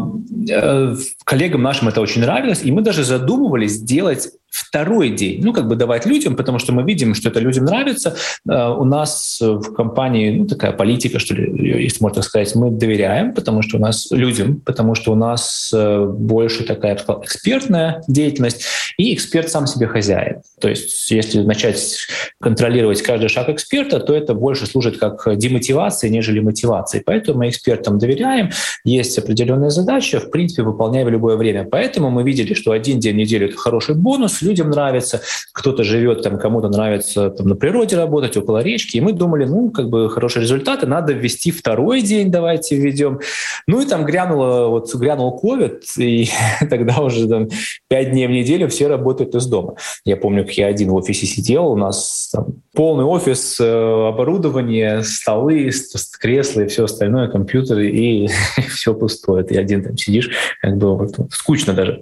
э, 0.49 0.95
коллегам 1.23 1.61
нашим 1.61 1.87
это 1.87 2.01
очень 2.01 2.21
нравилось, 2.21 2.61
и 2.63 2.71
мы 2.71 2.81
даже 2.81 3.03
задумывались 3.03 3.71
сделать 3.71 4.29
второй 4.57 5.09
день, 5.09 5.41
ну, 5.43 5.53
как 5.53 5.67
бы 5.67 5.75
давать 5.75 6.05
людям, 6.05 6.35
потому 6.35 6.59
что 6.59 6.73
мы 6.73 6.83
видим, 6.83 7.13
что 7.13 7.29
это 7.29 7.39
людям 7.39 7.65
нравится. 7.65 8.15
Э, 8.49 8.69
у 8.69 8.83
нас 8.83 9.37
в 9.41 9.73
компании, 9.73 10.31
ну, 10.31 10.45
такая 10.45 10.71
политика, 10.71 11.19
что 11.19 11.35
ли, 11.35 11.83
если 11.83 12.01
можно 12.03 12.21
сказать, 12.21 12.55
мы 12.55 12.71
доверяем, 12.71 13.33
потому 13.33 13.61
что 13.61 13.77
у 13.77 13.79
нас 13.79 14.09
людям, 14.11 14.61
потому 14.65 14.95
что 14.95 15.11
у 15.11 15.15
нас 15.15 15.71
э, 15.73 16.05
больше 16.05 16.63
такая, 16.63 16.97
экспертная 17.23 18.03
деятельность, 18.07 18.63
и 18.97 19.13
эксперт 19.13 19.49
сам 19.49 19.67
себе 19.67 19.87
хозяин. 19.87 20.41
То 20.59 20.69
есть 20.69 21.11
если 21.11 21.41
начать 21.41 22.07
контролировать 22.41 23.01
каждый 23.01 23.29
шаг 23.29 23.49
эксперта, 23.49 23.99
то 23.99 24.13
это 24.13 24.33
больше 24.33 24.65
служит 24.65 24.97
как 24.97 25.37
демотивация, 25.37 26.09
нежели 26.09 26.39
мотивация. 26.39 27.03
Поэтому 27.05 27.39
мы 27.39 27.49
экспертам 27.49 27.99
доверяем, 27.99 28.49
есть 28.83 29.17
определенные 29.17 29.69
задачи, 29.69 30.17
в 30.17 30.31
принципе, 30.31 30.63
выполняем 30.63 31.07
в 31.07 31.11
любое 31.11 31.35
время. 31.35 31.67
Поэтому 31.69 32.09
мы 32.09 32.23
видели, 32.23 32.53
что 32.53 32.71
один 32.71 32.99
день 32.99 33.13
в 33.13 33.17
неделю— 33.17 33.47
это 33.49 33.57
хороший 33.57 33.95
бонус, 33.95 34.41
людям 34.47 34.69
нравится, 34.69 35.21
кто-то 35.53 35.83
живет 35.83 36.23
там, 36.23 36.39
кому-то 36.39 36.69
нравится 36.69 37.29
там, 37.29 37.47
на 37.47 37.55
природе 37.55 37.97
работать, 37.97 38.37
около 38.37 38.63
речки, 38.63 38.97
и 38.97 39.01
мы 39.01 39.13
думали, 39.13 39.45
ну, 39.45 39.69
как 39.71 39.89
бы 39.89 40.09
хорошие 40.09 40.41
результаты, 40.41 40.87
надо 40.87 41.13
ввести 41.13 41.51
второй 41.51 42.01
день, 42.01 42.31
давайте 42.31 42.75
введем. 42.75 43.19
Ну 43.67 43.81
и 43.81 43.85
там 43.85 44.05
грянуло, 44.05 44.67
вот 44.67 44.93
грянул 44.95 45.39
COVID, 45.43 45.81
и 45.97 46.29
тогда 46.69 46.99
уже 47.01 47.27
там 47.27 47.49
пять 47.87 48.11
дней 48.11 48.27
в 48.27 48.31
неделю 48.31 48.67
все 48.69 48.87
работают 48.87 49.35
из 49.35 49.45
дома. 49.45 49.75
Я 50.05 50.17
помню, 50.17 50.43
как 50.43 50.53
я 50.53 50.67
один 50.67 50.89
в 50.89 50.95
офисе 50.95 51.25
сидел, 51.25 51.67
у 51.67 51.75
нас 51.75 52.29
там 52.31 52.47
полный 52.73 53.05
офис, 53.05 53.59
э, 53.59 54.07
оборудование, 54.07 55.03
столы, 55.03 55.71
кресла 56.19 56.61
и 56.61 56.67
все 56.67 56.83
остальное, 56.83 57.27
компьютеры, 57.27 57.89
и 57.89 58.29
все 58.69 58.93
пустое. 58.93 59.43
Ты 59.43 59.57
один 59.57 59.83
там 59.83 59.97
сидишь, 59.97 60.29
как 60.61 60.77
бы 60.77 60.95
вот, 60.95 61.15
скучно 61.31 61.73
даже. 61.73 61.99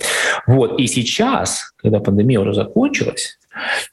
Вот. 0.47 0.79
И 0.79 0.87
сейчас, 0.87 1.73
когда 1.77 1.99
пандемия 1.99 2.24
уже 2.37 2.53
закончилась, 2.53 3.37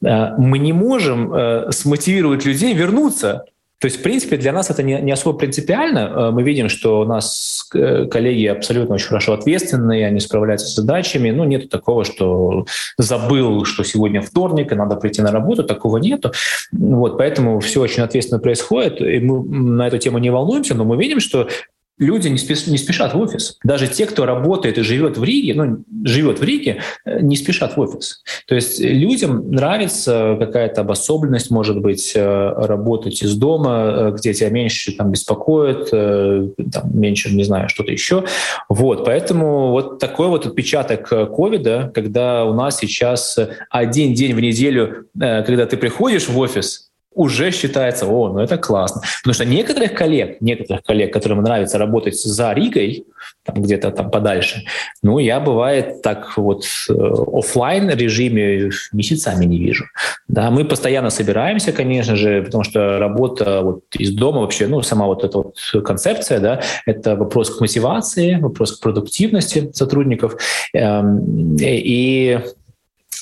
э, 0.05 0.37
мы 0.39 0.59
не 0.59 0.73
можем 0.73 1.33
э, 1.33 1.73
смотивировать 1.73 2.45
людей 2.45 2.75
вернуться 2.75 3.45
то 3.83 3.87
есть, 3.87 3.99
в 3.99 4.03
принципе, 4.05 4.37
для 4.37 4.53
нас 4.53 4.71
это 4.71 4.85
не, 4.85 5.01
не 5.01 5.11
особо 5.11 5.37
принципиально. 5.37 5.99
Э, 5.99 6.31
мы 6.31 6.45
видим, 6.45 6.69
что 6.69 7.01
у 7.01 7.05
нас 7.05 7.69
коллеги 7.69 8.47
абсолютно 8.47 8.95
очень 8.95 9.09
хорошо 9.09 9.33
ответственные, 9.33 10.07
они 10.07 10.21
справляются 10.21 10.69
с 10.69 10.77
задачами. 10.77 11.33
Ну, 11.33 11.43
нет 11.43 11.69
такого, 11.69 12.05
что 12.05 12.65
забыл, 12.97 13.65
что 13.65 13.83
сегодня 13.83 14.21
вторник, 14.21 14.71
и 14.71 14.77
надо 14.77 14.95
прийти 14.95 15.21
на 15.21 15.33
работу. 15.33 15.65
Такого 15.65 15.97
нету. 15.97 16.31
Вот, 16.71 17.19
поэтому 17.19 17.59
все 17.59 17.81
очень 17.81 18.05
ответственно 18.05 18.39
происходит. 18.39 19.01
И 19.01 19.19
мы 19.19 19.43
на 19.45 19.89
эту 19.89 19.99
тему 19.99 20.19
не 20.19 20.31
волнуемся, 20.31 20.77
но 20.77 20.85
мы 20.85 20.97
видим, 20.97 21.19
что 21.19 21.49
люди 21.99 22.29
не, 22.29 22.39
спеш, 22.39 22.67
не 22.67 22.79
спешат 22.79 23.15
в 23.15 23.21
офис. 23.21 23.59
Даже 23.65 23.87
те, 23.87 24.07
кто 24.07 24.27
работает 24.27 24.79
и 24.79 24.83
живет 24.83 25.17
в 25.17 25.25
Риге, 25.25 25.55
ну, 25.55 25.85
живет 26.05 26.41
в 26.41 26.43
Риге, 26.43 26.81
э, 27.05 27.21
не 27.21 27.37
спешат 27.37 27.77
в 27.77 27.81
офис. 27.81 28.23
То 28.47 28.55
есть 28.55 28.81
людям 28.81 29.51
нравится 29.51 30.37
какая-то 30.39 30.83
обособленность, 30.83 31.51
может 31.51 31.81
быть, 31.81 32.13
э, 32.15 32.53
работать 32.57 33.23
из 33.23 33.35
дома, 33.37 33.93
э, 33.95 34.13
где 34.17 34.35
тебя 34.35 34.51
меньше 34.51 34.93
там 34.93 35.11
беспокоят, 35.11 35.91
там, 35.91 36.91
меньше, 36.95 37.35
не 37.35 37.45
знаю, 37.45 37.69
что-то 37.69 37.93
еще. 37.93 38.25
Вот, 38.69 39.05
поэтому 39.05 39.71
вот 39.71 39.99
такой 39.99 40.29
вот 40.29 40.47
отпечаток 40.47 41.09
ковида, 41.09 41.91
когда 41.95 42.45
у 42.45 42.55
нас 42.55 42.79
сейчас 42.79 43.39
один 43.71 44.15
день 44.15 44.35
в 44.35 44.41
неделю, 44.41 45.07
когда 45.19 45.67
ты 45.67 45.77
приходишь 45.77 46.29
в 46.29 46.39
офис, 46.39 46.92
уже 47.15 47.51
считается, 47.51 48.07
о, 48.07 48.29
ну 48.29 48.41
это 48.41 48.59
классно. 48.59 49.03
Потому 49.23 49.35
что 49.35 49.45
некоторых 49.45 49.95
коллег, 49.95 50.41
некоторых 50.41 50.83
коллег, 50.83 51.13
которым 51.13 51.43
нравится 51.43 51.79
работать 51.79 52.21
за 52.21 52.53
Ригой, 52.53 53.05
там 53.45 53.63
где-то 53.63 53.91
там 53.91 54.11
подальше, 54.11 54.65
ну 55.03 55.19
я 55.19 55.41
бывает 55.41 56.03
так 56.03 56.37
вот 56.37 56.65
э, 56.89 56.93
офлайн 56.93 57.91
режиме 57.91 58.71
месяцами 58.93 59.45
не 59.45 59.59
вижу. 59.59 59.85
Да, 60.29 60.51
мы 60.51 60.65
постоянно 60.65 61.11
собираемся, 61.11 61.73
конечно 61.73 62.17
же, 62.17 62.43
потому 62.43 62.65
что 62.65 62.99
работа 62.99 63.63
вот 63.63 63.83
из 63.99 64.13
дома 64.13 64.41
вообще, 64.41 64.67
ну 64.67 64.83
сама 64.83 65.07
вот 65.07 65.25
эта 65.25 65.39
вот 65.39 65.57
концепция, 65.85 66.41
да, 66.41 66.61
это 66.87 67.17
вопрос 67.17 67.51
к 67.51 67.61
мотивации, 67.61 68.37
вопрос 68.37 68.79
к 68.79 68.83
продуктивности 68.83 69.71
сотрудников. 69.73 70.37
Эм, 70.73 71.57
и 71.61 72.41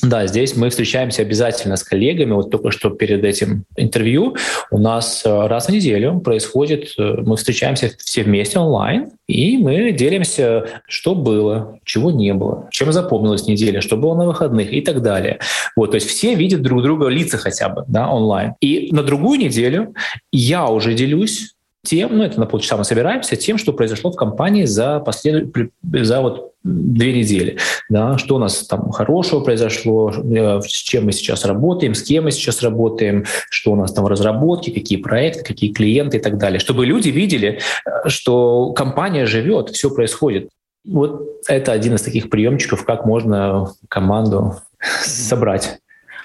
да, 0.02 0.26
здесь 0.26 0.56
мы 0.56 0.70
встречаемся 0.70 1.22
обязательно 1.22 1.76
с 1.76 1.82
коллегами. 1.82 2.32
Вот 2.32 2.50
только 2.50 2.70
что 2.70 2.90
перед 2.90 3.24
этим 3.24 3.64
интервью 3.76 4.36
у 4.70 4.78
нас 4.78 5.22
э, 5.24 5.46
раз 5.46 5.66
в 5.66 5.70
неделю 5.70 6.20
происходит, 6.20 6.94
э, 6.96 7.16
мы 7.22 7.36
встречаемся 7.36 7.92
все 7.98 8.22
вместе 8.22 8.58
онлайн, 8.58 9.10
и 9.28 9.58
мы 9.58 9.92
делимся, 9.92 10.82
что 10.86 11.14
было, 11.14 11.78
чего 11.84 12.10
не 12.10 12.32
было, 12.32 12.68
чем 12.70 12.92
запомнилась 12.92 13.46
неделя, 13.46 13.80
что 13.80 13.96
было 13.96 14.14
на 14.14 14.26
выходных 14.26 14.72
и 14.72 14.80
так 14.80 15.02
далее. 15.02 15.38
Вот, 15.76 15.90
то 15.90 15.96
есть 15.96 16.08
все 16.08 16.34
видят 16.34 16.62
друг 16.62 16.82
друга 16.82 17.08
лица 17.08 17.36
хотя 17.36 17.68
бы 17.68 17.84
да, 17.86 18.08
онлайн. 18.08 18.54
И 18.60 18.88
на 18.92 19.02
другую 19.02 19.38
неделю 19.38 19.94
я 20.32 20.66
уже 20.66 20.94
делюсь 20.94 21.54
тем, 21.83 22.16
ну 22.16 22.25
это 22.25 22.38
на 22.38 22.47
полчаса 22.47 22.77
мы 22.77 22.85
собираемся, 22.85 23.37
тем, 23.37 23.57
что 23.57 23.73
произошло 23.73 24.12
в 24.12 24.16
компании 24.16 24.64
за, 24.64 25.01
послед... 25.01 25.49
за 25.83 26.21
вот 26.21 26.53
две 26.62 27.12
недели. 27.12 27.57
Да, 27.88 28.19
что 28.19 28.37
у 28.37 28.38
нас 28.38 28.66
там 28.66 28.90
хорошего 28.90 29.40
произошло, 29.40 30.12
э, 30.12 30.61
с 30.61 30.66
чем 30.66 31.07
мы 31.07 31.12
сейчас 31.12 31.45
работаем, 31.45 31.95
с 31.95 32.03
кем 32.03 32.25
мы 32.25 32.33
сейчас 32.33 32.62
работаем, 32.62 33.25
что 33.51 33.73
у 33.73 33.77
нас 33.77 33.93
там 33.93 34.05
в 34.05 34.09
разработке, 34.09 34.73
какие 34.73 34.99
проекты, 34.99 35.43
какие 35.43 35.73
клиенты 35.73 36.19
и 36.19 36.21
так 36.21 36.37
далее. 36.37 36.61
Чтобы 36.61 36.85
люди 36.85 37.09
видели, 37.09 37.61
э, 37.87 38.09
что 38.09 38.73
компания 38.73 39.25
живет, 39.27 39.71
все 39.71 39.90
происходит. 39.90 40.51
Вот 40.85 41.23
это 41.47 41.73
один 41.73 41.95
из 41.95 42.03
таких 42.03 42.29
приемчиков, 42.31 42.85
как 42.85 43.07
можно 43.07 43.73
команду 43.88 44.57
собрать. 45.03 45.79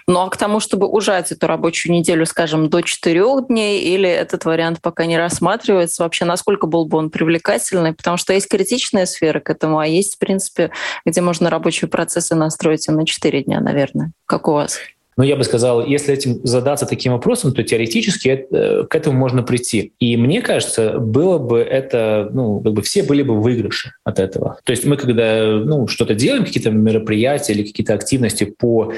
Ну 0.08 0.20
а 0.20 0.30
к 0.30 0.38
тому, 0.38 0.60
чтобы 0.60 0.88
ужать 0.88 1.32
эту 1.32 1.48
рабочую 1.48 1.94
неделю, 1.94 2.28
скажем, 2.28 2.70
до 2.70 2.82
четырех 2.82 3.48
дней, 3.48 3.82
или 3.82 4.08
этот 4.08 4.46
вариант 4.46 4.80
пока 4.82 5.06
не 5.08 5.18
рассматривается, 5.18 6.04
вообще 6.04 6.26
насколько 6.26 6.68
был 6.68 6.86
бы 6.86 7.00
он 7.00 7.10
привлекательный? 7.10 7.94
Потому 7.94 8.18
что 8.18 8.34
есть 8.34 8.48
критичная 8.48 9.08
сфера 9.08 9.40
к 9.40 9.50
этому, 9.50 9.80
а 9.80 9.88
есть, 9.88 10.16
в 10.16 10.20
принципе, 10.20 10.70
где 11.08 11.22
можно 11.22 11.50
рабочие 11.50 11.90
процессы 11.90 12.36
настроить 12.36 12.88
и 12.88 12.92
на 12.92 13.06
четыре 13.06 13.44
дня, 13.44 13.60
наверное. 13.62 14.12
Как 14.28 14.48
у 14.48 14.54
вас? 14.54 14.78
Но 15.18 15.24
я 15.24 15.38
бы 15.38 15.44
сказал, 15.44 15.86
если 15.86 16.14
этим 16.14 16.46
задаться 16.46 16.86
таким 16.86 17.14
вопросом, 17.14 17.54
то 17.54 17.64
теоретически 17.64 18.28
это, 18.28 18.86
к 18.86 18.94
этому 18.94 19.18
можно 19.18 19.44
прийти. 19.44 19.94
И 20.00 20.18
мне 20.18 20.42
кажется, 20.42 21.00
было 21.00 21.38
бы 21.38 21.60
это, 21.60 22.30
ну, 22.34 22.60
как 22.60 22.74
бы 22.74 22.82
все 22.82 23.02
были 23.02 23.24
бы 23.24 23.42
выигрыши 23.42 23.94
от 24.04 24.20
этого. 24.20 24.60
То 24.66 24.72
есть 24.72 24.86
мы, 24.86 24.98
когда 24.98 25.46
ну, 25.46 25.88
что-то 25.88 26.16
делаем, 26.16 26.44
какие-то 26.44 26.70
мероприятия 26.70 27.54
или 27.54 27.64
какие-то 27.64 27.94
активности 27.94 28.44
по 28.44 28.94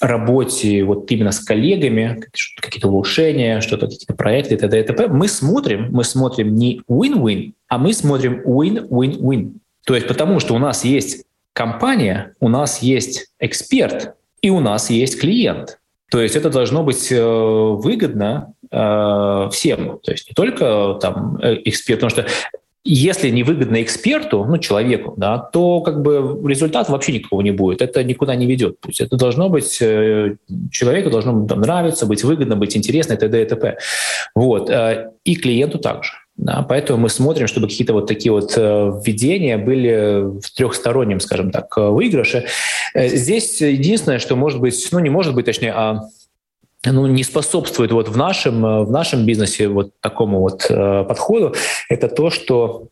работе 0.00 0.84
вот 0.84 1.10
именно 1.10 1.32
с 1.32 1.40
коллегами, 1.40 2.20
какие-то 2.60 2.88
улучшения, 2.88 3.60
что-то, 3.60 3.86
какие-то 3.86 4.14
проекты 4.14 4.54
и 4.54 4.58
т.д. 4.58 4.80
и 4.80 4.82
т.п., 4.82 5.08
мы 5.08 5.28
смотрим, 5.28 5.88
мы 5.90 6.04
смотрим 6.04 6.54
не 6.54 6.82
win-win, 6.88 7.52
а 7.68 7.78
мы 7.78 7.92
смотрим 7.92 8.42
win-win-win. 8.44 9.54
То 9.84 9.94
есть 9.94 10.06
потому 10.06 10.40
что 10.40 10.54
у 10.54 10.58
нас 10.58 10.84
есть 10.84 11.24
компания, 11.52 12.34
у 12.40 12.48
нас 12.48 12.82
есть 12.82 13.28
эксперт, 13.40 14.14
и 14.42 14.50
у 14.50 14.60
нас 14.60 14.90
есть 14.90 15.20
клиент. 15.20 15.78
То 16.10 16.20
есть 16.20 16.36
это 16.36 16.48
должно 16.48 16.84
быть 16.84 17.12
э, 17.12 17.20
выгодно 17.20 18.54
э, 18.70 19.48
всем, 19.52 19.98
то 20.02 20.12
есть 20.12 20.28
не 20.28 20.34
только 20.34 20.98
там 21.02 21.36
э, 21.42 21.56
эксперт, 21.64 22.00
потому 22.00 22.10
что 22.10 22.26
если 22.90 23.28
невыгодно 23.28 23.82
эксперту, 23.82 24.46
ну, 24.48 24.56
человеку, 24.56 25.12
да, 25.18 25.36
то 25.36 25.82
как 25.82 26.00
бы 26.00 26.40
результат 26.48 26.88
вообще 26.88 27.12
никакого 27.12 27.42
не 27.42 27.50
будет. 27.50 27.82
Это 27.82 28.02
никуда 28.02 28.34
не 28.34 28.46
ведет 28.46 28.80
путь. 28.80 29.02
Это 29.02 29.16
должно 29.16 29.50
быть, 29.50 29.76
э, 29.82 30.36
человеку 30.70 31.10
должно 31.10 31.46
там, 31.46 31.60
нравиться, 31.60 32.06
быть 32.06 32.24
выгодно, 32.24 32.56
быть 32.56 32.76
интересно 32.78 33.12
и 33.12 33.16
т.д. 33.18 33.42
и 33.42 33.44
т.п. 33.44 33.76
Вот. 34.34 34.70
Э, 34.70 35.10
и 35.24 35.36
клиенту 35.36 35.78
также. 35.78 36.12
Да, 36.38 36.64
поэтому 36.66 37.00
мы 37.00 37.08
смотрим, 37.10 37.46
чтобы 37.46 37.68
какие-то 37.68 37.92
вот 37.92 38.06
такие 38.06 38.32
вот 38.32 38.54
э, 38.56 38.92
введения 39.04 39.58
были 39.58 40.40
в 40.40 40.50
трехстороннем, 40.56 41.20
скажем 41.20 41.50
так, 41.50 41.76
выигрыше. 41.76 42.46
Здесь 42.94 43.60
единственное, 43.60 44.18
что 44.18 44.34
может 44.34 44.60
быть, 44.60 44.88
ну 44.92 45.00
не 45.00 45.10
может 45.10 45.34
быть, 45.34 45.44
точнее, 45.44 45.72
а 45.72 46.04
ну, 46.92 47.06
не 47.06 47.24
способствует 47.24 47.92
вот 47.92 48.08
в 48.08 48.16
нашем, 48.16 48.64
э, 48.64 48.84
в 48.84 48.90
нашем 48.90 49.24
бизнесе 49.26 49.68
вот 49.68 49.92
такому 50.00 50.40
вот 50.40 50.66
э, 50.68 51.04
подходу, 51.04 51.54
это 51.88 52.08
то, 52.08 52.30
что 52.30 52.88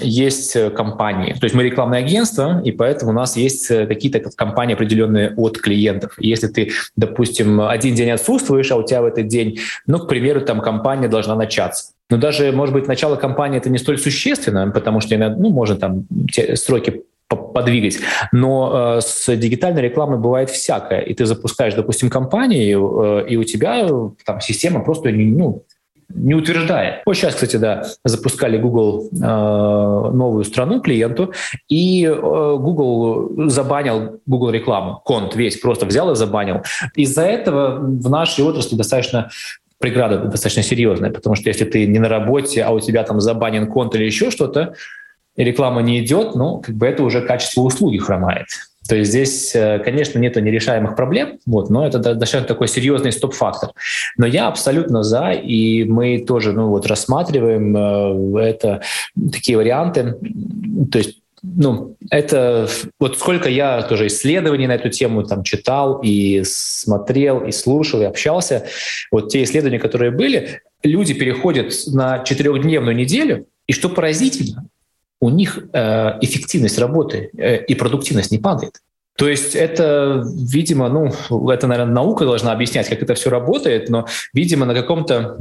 есть 0.00 0.56
компании. 0.74 1.32
То 1.32 1.44
есть 1.44 1.54
мы 1.54 1.64
рекламное 1.64 1.98
агентство, 1.98 2.60
и 2.64 2.70
поэтому 2.70 3.10
у 3.10 3.14
нас 3.14 3.36
есть 3.36 3.70
э, 3.70 3.86
какие-то 3.86 4.20
компании 4.20 4.74
определенные 4.74 5.34
от 5.36 5.58
клиентов. 5.58 6.14
Если 6.18 6.46
ты, 6.46 6.70
допустим, 6.96 7.60
один 7.60 7.94
день 7.94 8.10
отсутствуешь, 8.10 8.70
а 8.70 8.76
у 8.76 8.84
тебя 8.84 9.02
в 9.02 9.06
этот 9.06 9.26
день, 9.26 9.58
ну, 9.86 9.98
к 9.98 10.08
примеру, 10.08 10.42
там 10.42 10.60
компания 10.60 11.08
должна 11.08 11.34
начаться. 11.34 11.92
Но 12.10 12.18
даже, 12.18 12.52
может 12.52 12.74
быть, 12.74 12.86
начало 12.86 13.16
кампании 13.16 13.58
это 13.58 13.70
не 13.70 13.78
столь 13.78 13.98
существенно, 13.98 14.70
потому 14.70 15.00
что, 15.00 15.16
ну, 15.16 15.50
можно 15.50 15.76
там 15.76 16.06
сроки 16.54 17.02
подвигать. 17.36 17.98
Но 18.32 18.96
э, 18.96 19.00
с 19.00 19.34
дигитальной 19.36 19.82
рекламой 19.82 20.18
бывает 20.18 20.50
всякое. 20.50 21.00
И 21.00 21.14
ты 21.14 21.26
запускаешь, 21.26 21.74
допустим, 21.74 22.10
компанию, 22.10 23.24
э, 23.24 23.28
и 23.28 23.36
у 23.36 23.44
тебя 23.44 23.86
там 24.24 24.40
система 24.40 24.80
просто 24.84 25.10
ну, 25.10 25.64
не 26.14 26.34
утверждает. 26.34 27.02
Вот 27.06 27.14
сейчас, 27.14 27.34
кстати, 27.34 27.56
да, 27.56 27.84
запускали 28.04 28.58
Google 28.58 29.08
э, 29.12 29.16
новую 29.16 30.44
страну 30.44 30.80
клиенту, 30.80 31.32
и 31.68 32.04
э, 32.04 32.12
Google 32.14 33.48
забанил 33.48 34.20
Google 34.26 34.50
рекламу, 34.50 35.00
конт 35.04 35.34
весь 35.36 35.58
просто 35.58 35.86
взял 35.86 36.10
и 36.12 36.14
забанил. 36.14 36.62
Из-за 36.94 37.22
этого 37.22 37.78
в 37.78 38.10
нашей 38.10 38.44
отрасли 38.44 38.76
достаточно 38.76 39.30
преграда 39.78 40.18
достаточно 40.18 40.62
серьезная, 40.62 41.10
потому 41.10 41.34
что 41.34 41.48
если 41.48 41.64
ты 41.64 41.86
не 41.86 41.98
на 41.98 42.08
работе, 42.08 42.62
а 42.62 42.70
у 42.70 42.80
тебя 42.80 43.02
там 43.02 43.20
забанен 43.20 43.66
конт 43.66 43.94
или 43.96 44.04
еще 44.04 44.30
что-то, 44.30 44.74
и 45.36 45.44
реклама 45.44 45.82
не 45.82 46.04
идет, 46.04 46.34
ну, 46.34 46.60
как 46.60 46.74
бы 46.74 46.86
это 46.86 47.02
уже 47.02 47.22
качество 47.22 47.62
услуги 47.62 47.98
хромает. 47.98 48.46
То 48.88 48.96
есть 48.96 49.10
здесь, 49.10 49.54
э, 49.54 49.78
конечно, 49.78 50.18
нет 50.18 50.36
нерешаемых 50.36 50.96
проблем, 50.96 51.38
вот, 51.46 51.70
но 51.70 51.86
это 51.86 51.98
достаточно 51.98 52.42
такой 52.42 52.68
серьезный 52.68 53.12
стоп-фактор. 53.12 53.70
Но 54.16 54.26
я 54.26 54.48
абсолютно 54.48 55.02
за, 55.02 55.30
и 55.30 55.84
мы 55.84 56.24
тоже 56.26 56.52
ну, 56.52 56.68
вот, 56.68 56.86
рассматриваем 56.86 57.76
э, 58.36 58.42
это, 58.42 58.82
такие 59.32 59.56
варианты. 59.56 60.16
То 60.90 60.98
есть 60.98 61.18
ну, 61.42 61.96
это 62.10 62.68
вот 63.00 63.18
сколько 63.18 63.48
я 63.48 63.82
тоже 63.82 64.06
исследований 64.06 64.68
на 64.68 64.76
эту 64.76 64.90
тему 64.90 65.24
там 65.24 65.42
читал 65.42 66.00
и 66.02 66.42
смотрел, 66.44 67.40
и 67.40 67.50
слушал, 67.50 68.00
и 68.00 68.04
общался. 68.04 68.66
Вот 69.10 69.28
те 69.30 69.42
исследования, 69.42 69.80
которые 69.80 70.12
были, 70.12 70.62
люди 70.84 71.14
переходят 71.14 71.72
на 71.88 72.20
четырехдневную 72.20 72.94
неделю, 72.94 73.46
и 73.66 73.72
что 73.72 73.88
поразительно, 73.88 74.66
у 75.22 75.30
них 75.30 75.56
э, 75.72 76.18
эффективность 76.20 76.78
работы 76.78 77.30
э, 77.38 77.64
и 77.64 77.76
продуктивность 77.76 78.32
не 78.32 78.38
падает. 78.38 78.80
То 79.16 79.28
есть 79.28 79.54
это, 79.54 80.24
видимо, 80.26 80.88
ну, 80.88 81.48
это, 81.48 81.68
наверное, 81.68 81.94
наука 81.94 82.24
должна 82.24 82.50
объяснять, 82.50 82.88
как 82.88 83.00
это 83.02 83.14
все 83.14 83.30
работает, 83.30 83.88
но, 83.88 84.06
видимо, 84.34 84.66
на 84.66 84.74
каком-то 84.74 85.38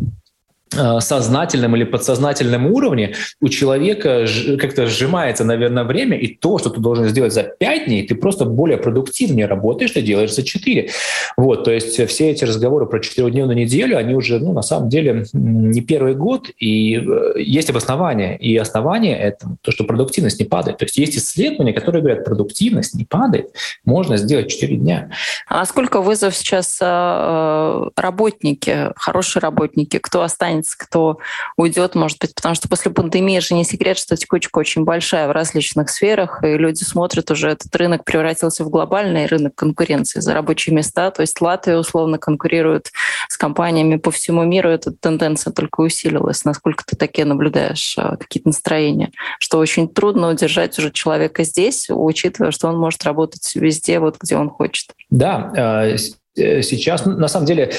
сознательном 0.72 1.76
или 1.76 1.84
подсознательном 1.84 2.68
уровне 2.68 3.16
у 3.42 3.50
человека 3.50 4.26
как-то 4.60 4.88
сжимается, 4.88 5.44
наверное, 5.44 5.84
время, 5.84 6.18
и 6.18 6.28
то, 6.34 6.58
что 6.58 6.70
ты 6.70 6.80
должен 6.80 7.08
сделать 7.10 7.34
за 7.34 7.44
5 7.44 7.86
дней, 7.86 8.08
ты 8.08 8.16
просто 8.16 8.46
более 8.46 8.78
продуктивнее 8.78 9.48
работаешь, 9.48 9.92
ты 9.92 10.02
делаешь 10.02 10.34
за 10.34 10.44
4. 10.44 10.90
Вот, 11.38 11.64
то 11.64 11.72
есть 11.72 12.08
все 12.08 12.30
эти 12.30 12.46
разговоры 12.46 12.86
про 12.86 13.00
четырехдневную 13.00 13.58
неделю, 13.58 13.98
они 13.98 14.16
уже, 14.16 14.40
ну, 14.40 14.54
на 14.54 14.62
самом 14.62 14.90
деле, 14.90 15.26
не 15.34 15.82
первый 15.82 16.16
год, 16.16 16.50
и 16.58 16.98
э, 16.98 17.34
есть 17.42 17.70
обоснование. 17.70 18.38
И 18.38 18.56
основание— 18.58 19.18
это 19.20 19.58
то, 19.62 19.72
что 19.72 19.84
продуктивность 19.84 20.40
не 20.40 20.46
падает. 20.46 20.78
То 20.78 20.86
есть 20.86 20.98
есть 20.98 21.18
исследования, 21.18 21.74
которые 21.74 22.02
говорят, 22.02 22.24
продуктивность 22.24 22.96
не 22.96 23.06
падает, 23.06 23.54
можно 23.86 24.18
сделать 24.18 24.50
4 24.50 24.76
дня. 24.78 25.12
А 25.48 25.66
сколько 25.66 26.02
вызов 26.02 26.36
сейчас 26.36 26.80
э, 26.82 27.90
работники, 27.96 28.92
хорошие 28.96 29.42
работники, 29.42 29.98
кто 29.98 30.22
останется 30.22 30.61
останется, 30.62 30.78
кто 30.78 31.17
уйдет, 31.58 31.95
может 31.95 32.19
быть, 32.19 32.34
потому 32.36 32.56
что 32.56 32.69
после 32.69 32.91
пандемии 32.91 33.39
же 33.39 33.54
не 33.54 33.63
секрет, 33.63 33.97
что 33.97 34.15
текучка 34.15 34.60
очень 34.60 34.84
большая 34.84 35.28
в 35.28 35.32
различных 35.32 35.89
сферах, 35.89 36.43
и 36.43 36.58
люди 36.58 36.84
смотрят 36.84 37.30
уже, 37.32 37.50
этот 37.50 37.76
рынок 37.76 38.06
превратился 38.06 38.63
в 38.63 38.69
глобальный 38.69 39.26
рынок 39.26 39.56
конкуренции 39.56 40.19
за 40.19 40.34
рабочие 40.34 40.76
места, 40.76 41.12
то 41.12 41.21
есть 41.21 41.39
Латвия 41.41 41.78
условно 41.78 42.17
конкурирует 42.17 42.91
с 43.28 43.38
компаниями 43.38 43.97
по 43.97 44.12
всему 44.12 44.43
миру, 44.43 44.69
эта 44.69 44.91
тенденция 44.91 45.52
только 45.52 45.82
усилилась. 45.82 46.45
Насколько 46.45 46.84
ты 46.86 46.95
такие 46.95 47.26
наблюдаешь 47.26 47.95
а, 47.97 48.15
какие-то 48.17 48.50
настроения? 48.50 49.12
Что 49.39 49.58
очень 49.58 49.88
трудно 49.88 50.30
удержать 50.30 50.78
уже 50.80 50.91
человека 50.91 51.43
здесь, 51.43 51.88
учитывая, 51.89 52.52
что 52.52 52.67
он 52.67 52.78
может 52.78 53.04
работать 53.04 53.56
везде, 53.56 54.00
вот 54.00 54.17
где 54.19 54.36
он 54.36 54.50
хочет. 54.50 54.91
Да, 55.10 55.52
а, 55.56 55.95
э, 56.36 56.62
сейчас, 56.62 57.06
на 57.06 57.28
самом 57.28 57.45
деле, 57.45 57.71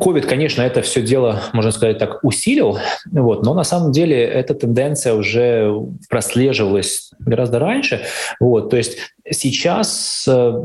Ковид, 0.00 0.24
конечно, 0.24 0.62
это 0.62 0.80
все 0.80 1.02
дело, 1.02 1.42
можно 1.52 1.70
сказать 1.70 1.98
так, 1.98 2.24
усилил, 2.24 2.78
вот, 3.10 3.44
но 3.44 3.52
на 3.52 3.64
самом 3.64 3.92
деле 3.92 4.18
эта 4.18 4.54
тенденция 4.54 5.12
уже 5.12 5.70
прослеживалась 6.08 7.10
гораздо 7.18 7.58
раньше. 7.58 8.00
Вот, 8.40 8.70
то 8.70 8.78
есть 8.78 8.96
сейчас 9.30 10.24
э, 10.26 10.62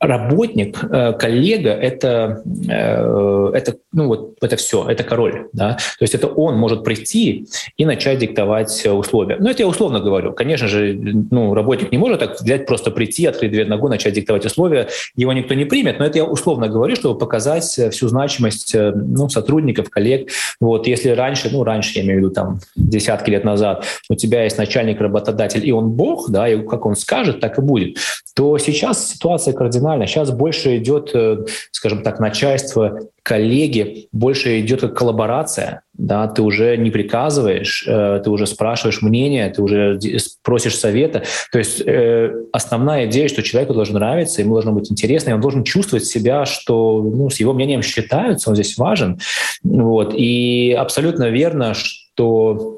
работник, 0.00 0.78
э, 0.84 1.12
коллега— 1.14 1.70
это, 1.70 2.42
э, 2.68 3.50
это, 3.54 3.76
ну 3.92 4.06
вот, 4.06 4.36
это 4.40 4.56
все, 4.56 4.88
это 4.88 5.02
король. 5.02 5.48
Да? 5.52 5.72
То 5.98 6.02
есть 6.02 6.14
это 6.14 6.28
он 6.28 6.56
может 6.56 6.84
прийти 6.84 7.46
и 7.76 7.84
начать 7.84 8.18
диктовать 8.18 8.86
условия. 8.86 9.36
Ну, 9.40 9.50
это 9.50 9.62
я 9.62 9.68
условно 9.68 10.00
говорю. 10.00 10.32
Конечно 10.32 10.68
же, 10.68 10.96
ну, 11.30 11.52
работник 11.54 11.90
не 11.90 11.98
может 11.98 12.20
так 12.20 12.40
взять, 12.40 12.66
просто 12.66 12.90
прийти, 12.90 13.26
открыть 13.26 13.50
дверь 13.50 13.68
ногу, 13.68 13.88
начать 13.88 14.14
диктовать 14.14 14.46
условия. 14.46 14.88
Его 15.16 15.32
никто 15.32 15.54
не 15.54 15.64
примет, 15.64 15.98
но 15.98 16.06
это 16.06 16.18
я 16.18 16.24
условно 16.24 16.68
говорю, 16.68 16.94
чтобы 16.94 17.18
показать 17.18 17.64
всю 17.64 18.08
значимость 18.08 18.74
ну, 18.74 19.28
сотрудников, 19.28 19.90
коллег. 19.90 20.30
Вот, 20.60 20.86
если 20.86 21.10
раньше, 21.10 21.48
ну, 21.50 21.64
раньше, 21.64 21.98
я 21.98 22.04
имею 22.04 22.20
в 22.20 22.22
виду, 22.22 22.30
там, 22.30 22.60
десятки 22.76 23.30
лет 23.30 23.44
назад, 23.44 23.84
у 24.08 24.14
тебя 24.14 24.44
есть 24.44 24.58
начальник, 24.58 25.00
работодатель, 25.00 25.66
и 25.66 25.72
он 25.72 25.90
бог, 25.90 26.30
да, 26.30 26.48
и 26.48 26.62
как 26.64 26.86
он 26.86 26.94
скажет, 26.94 27.40
так 27.40 27.58
и 27.58 27.62
будет, 27.62 27.98
то 28.34 28.56
сейчас 28.58 29.14
ситуация 29.14 29.52
кардинальна. 29.88 30.06
Сейчас 30.06 30.30
больше 30.30 30.76
идет, 30.76 31.10
э, 31.14 31.38
скажем 31.70 32.02
так, 32.02 32.20
начальство, 32.20 33.00
коллеги, 33.22 34.08
больше 34.12 34.60
идет 34.60 34.80
как 34.80 34.96
коллаборация. 34.96 35.82
Да, 35.94 36.28
ты 36.28 36.42
уже 36.42 36.76
не 36.76 36.90
приказываешь, 36.90 37.84
э, 37.86 38.20
ты 38.22 38.30
уже 38.30 38.46
спрашиваешь 38.46 39.02
мнение, 39.02 39.50
ты 39.50 39.62
уже 39.62 39.98
просишь 40.42 40.76
совета. 40.76 41.24
То 41.52 41.58
есть 41.58 41.82
э, 41.84 42.32
основная 42.52 43.06
идея, 43.06 43.28
что 43.28 43.42
человеку 43.42 43.74
должно 43.74 43.98
нравиться, 43.98 44.42
ему 44.42 44.54
должно 44.54 44.72
быть 44.72 44.90
интересно, 44.90 45.30
и 45.30 45.32
он 45.32 45.40
должен 45.40 45.64
чувствовать 45.64 46.04
себя, 46.04 46.44
что 46.46 47.02
ну, 47.02 47.30
с 47.30 47.40
его 47.40 47.52
мнением 47.52 47.82
считаются, 47.82 48.50
он 48.50 48.56
здесь 48.56 48.78
важен. 48.78 49.18
Вот. 49.62 50.14
И 50.14 50.76
абсолютно 50.78 51.30
верно, 51.30 51.74
что 51.74 52.77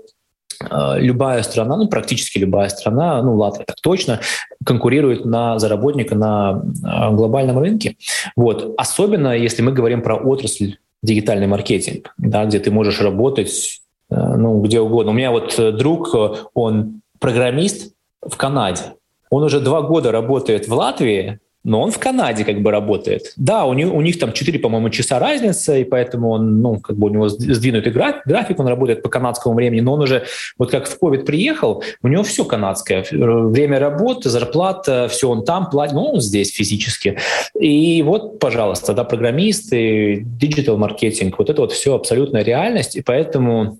любая 0.96 1.42
страна, 1.42 1.76
ну 1.76 1.88
практически 1.88 2.38
любая 2.38 2.68
страна, 2.68 3.22
ну 3.22 3.36
Латвия 3.36 3.64
так 3.64 3.76
точно, 3.82 4.20
конкурирует 4.64 5.24
на 5.24 5.58
заработника 5.58 6.14
на 6.14 6.62
э, 6.62 7.14
глобальном 7.14 7.58
рынке. 7.58 7.96
Вот. 8.36 8.74
Особенно 8.76 9.36
если 9.36 9.62
мы 9.62 9.72
говорим 9.72 10.02
про 10.02 10.16
отрасль 10.16 10.76
дигитальный 11.02 11.46
маркетинг, 11.46 12.14
да, 12.18 12.44
где 12.44 12.58
ты 12.58 12.70
можешь 12.70 13.00
работать 13.00 13.80
э, 14.10 14.14
ну, 14.14 14.60
где 14.60 14.80
угодно. 14.80 15.12
У 15.12 15.14
меня 15.14 15.30
вот 15.30 15.58
друг, 15.76 16.14
он 16.54 17.00
программист 17.18 17.94
в 18.20 18.36
Канаде. 18.36 18.82
Он 19.30 19.44
уже 19.44 19.60
два 19.60 19.82
года 19.82 20.12
работает 20.12 20.68
в 20.68 20.72
Латвии, 20.74 21.38
но 21.62 21.82
он 21.82 21.90
в 21.90 21.98
Канаде 21.98 22.44
как 22.44 22.62
бы 22.62 22.70
работает. 22.70 23.32
Да, 23.36 23.66
у 23.66 23.74
них, 23.74 23.92
у 23.92 24.00
них 24.00 24.18
там 24.18 24.32
4, 24.32 24.58
по-моему, 24.58 24.88
часа 24.90 25.18
разница, 25.18 25.76
и 25.76 25.84
поэтому 25.84 26.30
он, 26.30 26.62
ну, 26.62 26.78
как 26.78 26.96
бы 26.96 27.08
у 27.08 27.10
него 27.10 27.28
сдвинутый 27.28 27.92
график, 27.92 28.58
он 28.58 28.66
работает 28.66 29.02
по 29.02 29.10
канадскому 29.10 29.54
времени, 29.54 29.80
но 29.80 29.92
он 29.92 30.00
уже, 30.00 30.24
вот 30.58 30.70
как 30.70 30.88
в 30.88 30.98
COVID 31.00 31.24
приехал, 31.24 31.82
у 32.02 32.08
него 32.08 32.22
все 32.22 32.44
канадское. 32.44 33.04
Время 33.10 33.78
работы, 33.78 34.30
зарплата, 34.30 35.08
все 35.10 35.28
он 35.28 35.44
там 35.44 35.68
платит, 35.68 35.94
ну, 35.94 36.04
он 36.04 36.20
здесь 36.20 36.50
физически. 36.50 37.18
И 37.58 38.02
вот, 38.02 38.38
пожалуйста, 38.38 38.94
да, 38.94 39.04
программисты, 39.04 40.22
digital-маркетинг, 40.24 41.38
вот 41.38 41.50
это 41.50 41.60
вот 41.60 41.72
все 41.72 41.94
абсолютная 41.94 42.42
реальность, 42.42 42.96
и 42.96 43.02
поэтому 43.02 43.78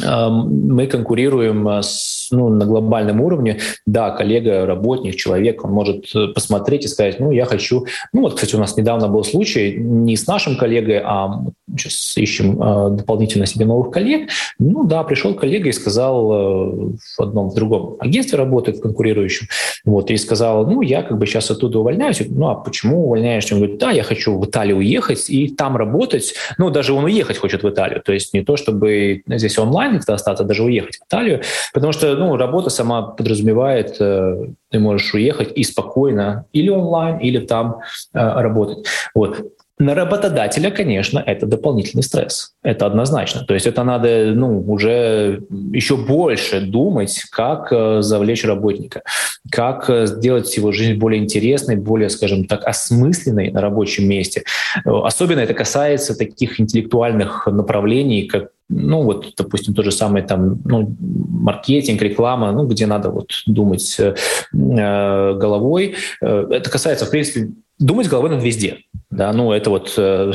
мы 0.00 0.86
конкурируем 0.86 1.68
с 1.68 2.21
ну, 2.32 2.48
на 2.48 2.66
глобальном 2.66 3.20
уровне, 3.20 3.58
да, 3.86 4.10
коллега, 4.10 4.66
работник, 4.66 5.16
человек, 5.16 5.64
он 5.64 5.72
может 5.72 6.14
э, 6.14 6.28
посмотреть 6.28 6.84
и 6.84 6.88
сказать, 6.88 7.20
ну, 7.20 7.30
я 7.30 7.44
хочу... 7.44 7.86
Ну, 8.12 8.22
вот, 8.22 8.34
кстати, 8.34 8.56
у 8.56 8.58
нас 8.58 8.76
недавно 8.76 9.08
был 9.08 9.24
случай 9.24 9.76
не 9.76 10.16
с 10.16 10.26
нашим 10.26 10.56
коллегой, 10.56 11.00
а 11.04 11.42
сейчас 11.76 12.16
ищем 12.16 12.60
э, 12.62 12.90
дополнительно 12.96 13.46
себе 13.46 13.66
новых 13.66 13.90
коллег. 13.90 14.30
Ну, 14.58 14.84
да, 14.84 15.02
пришел 15.04 15.34
коллега 15.34 15.68
и 15.68 15.72
сказал 15.72 16.32
э, 16.32 16.96
в 17.16 17.22
одном, 17.22 17.50
в 17.50 17.54
другом 17.54 17.96
агентстве 18.00 18.38
работает, 18.38 18.80
конкурирующем, 18.80 19.46
вот, 19.84 20.10
и 20.10 20.16
сказал, 20.16 20.66
ну, 20.66 20.82
я 20.82 21.02
как 21.02 21.18
бы 21.18 21.26
сейчас 21.26 21.50
оттуда 21.50 21.78
увольняюсь. 21.80 22.22
Ну, 22.28 22.48
а 22.48 22.54
почему 22.54 23.06
увольняешься? 23.06 23.54
Он 23.54 23.60
говорит, 23.60 23.78
да, 23.78 23.90
я 23.90 24.02
хочу 24.02 24.38
в 24.38 24.44
Италию 24.44 24.78
уехать 24.78 25.28
и 25.30 25.48
там 25.48 25.76
работать. 25.76 26.34
Ну, 26.58 26.70
даже 26.70 26.92
он 26.92 27.04
уехать 27.04 27.38
хочет 27.38 27.62
в 27.62 27.68
Италию. 27.68 28.02
То 28.02 28.12
есть 28.12 28.34
не 28.34 28.42
то, 28.42 28.56
чтобы 28.56 29.22
здесь 29.26 29.58
онлайн 29.58 29.96
как-то 29.96 30.14
остаться, 30.14 30.44
а 30.44 30.46
даже 30.46 30.62
уехать 30.62 30.96
в 30.96 31.06
Италию. 31.06 31.42
Потому 31.72 31.92
что, 31.92 32.16
ну, 32.22 32.36
работа 32.36 32.70
сама 32.70 33.02
подразумевает, 33.02 33.96
э, 34.00 34.46
ты 34.70 34.78
можешь 34.78 35.12
уехать 35.14 35.52
и 35.56 35.64
спокойно 35.64 36.46
или 36.52 36.68
онлайн, 36.68 37.18
или 37.18 37.44
там 37.44 37.80
э, 38.14 38.18
работать. 38.18 38.86
Вот. 39.14 39.52
На 39.82 39.96
работодателя, 39.96 40.70
конечно, 40.70 41.18
это 41.26 41.44
дополнительный 41.44 42.04
стресс. 42.04 42.52
Это 42.62 42.86
однозначно. 42.86 43.44
То 43.44 43.54
есть 43.54 43.66
это 43.66 43.82
надо 43.82 44.32
ну, 44.32 44.60
уже 44.60 45.42
еще 45.72 45.96
больше 45.96 46.60
думать, 46.60 47.24
как 47.32 47.72
э, 47.72 48.00
завлечь 48.00 48.44
работника, 48.44 49.02
как 49.50 49.90
э, 49.90 50.06
сделать 50.06 50.56
его 50.56 50.70
жизнь 50.70 50.94
более 51.00 51.20
интересной, 51.20 51.74
более, 51.74 52.10
скажем 52.10 52.44
так, 52.44 52.64
осмысленной 52.64 53.50
на 53.50 53.60
рабочем 53.60 54.06
месте. 54.06 54.44
Э, 54.84 54.90
особенно 55.02 55.40
это 55.40 55.52
касается 55.52 56.16
таких 56.16 56.60
интеллектуальных 56.60 57.48
направлений, 57.48 58.28
как 58.28 58.50
ну 58.68 59.02
вот, 59.02 59.34
допустим, 59.36 59.74
то 59.74 59.82
же 59.82 59.90
самое 59.90 60.24
там, 60.24 60.60
ну, 60.64 60.96
маркетинг, 60.98 62.00
реклама, 62.00 62.52
ну, 62.52 62.66
где 62.66 62.86
надо 62.86 63.10
вот 63.10 63.30
думать 63.46 63.98
э, 63.98 64.14
головой. 64.52 65.96
Это 66.20 66.70
касается, 66.70 67.04
в 67.04 67.10
принципе, 67.10 67.50
думать 67.82 68.08
головой 68.08 68.30
надо 68.30 68.44
везде. 68.44 68.78
Да, 69.10 69.32
ну 69.32 69.52
это 69.52 69.70
вот... 69.70 69.92
Э, 69.98 70.32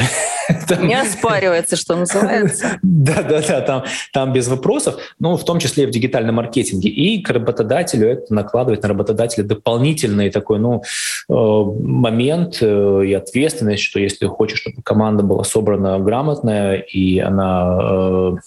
Не 0.82 1.00
оспаривается, 1.00 1.76
что 1.76 1.96
называется. 1.96 2.80
Да, 2.84 3.24
да, 3.24 3.42
да, 3.42 3.62
там, 3.62 3.84
там 4.12 4.34
без 4.34 4.48
вопросов, 4.48 4.96
ну, 5.20 5.38
в 5.38 5.46
том 5.46 5.60
числе 5.60 5.84
и 5.84 5.88
в 5.88 5.92
дигитальном 5.92 6.36
маркетинге. 6.36 6.90
И 6.90 7.22
к 7.22 7.30
работодателю 7.30 8.08
это 8.10 8.34
накладывает 8.34 8.84
на 8.84 8.90
работодателя 8.90 9.46
дополнительный 9.46 10.30
такой, 10.30 10.60
ну, 10.60 10.84
э, 11.30 11.34
момент 11.34 12.58
э, 12.62 13.06
и 13.06 13.14
ответственность, 13.14 13.84
что 13.84 14.00
если 14.00 14.26
хочешь, 14.26 14.60
чтобы 14.60 14.82
команда 14.84 15.24
была 15.24 15.44
собрана 15.44 16.00
грамотная, 16.00 16.76
и 16.76 17.20
она 17.20 18.38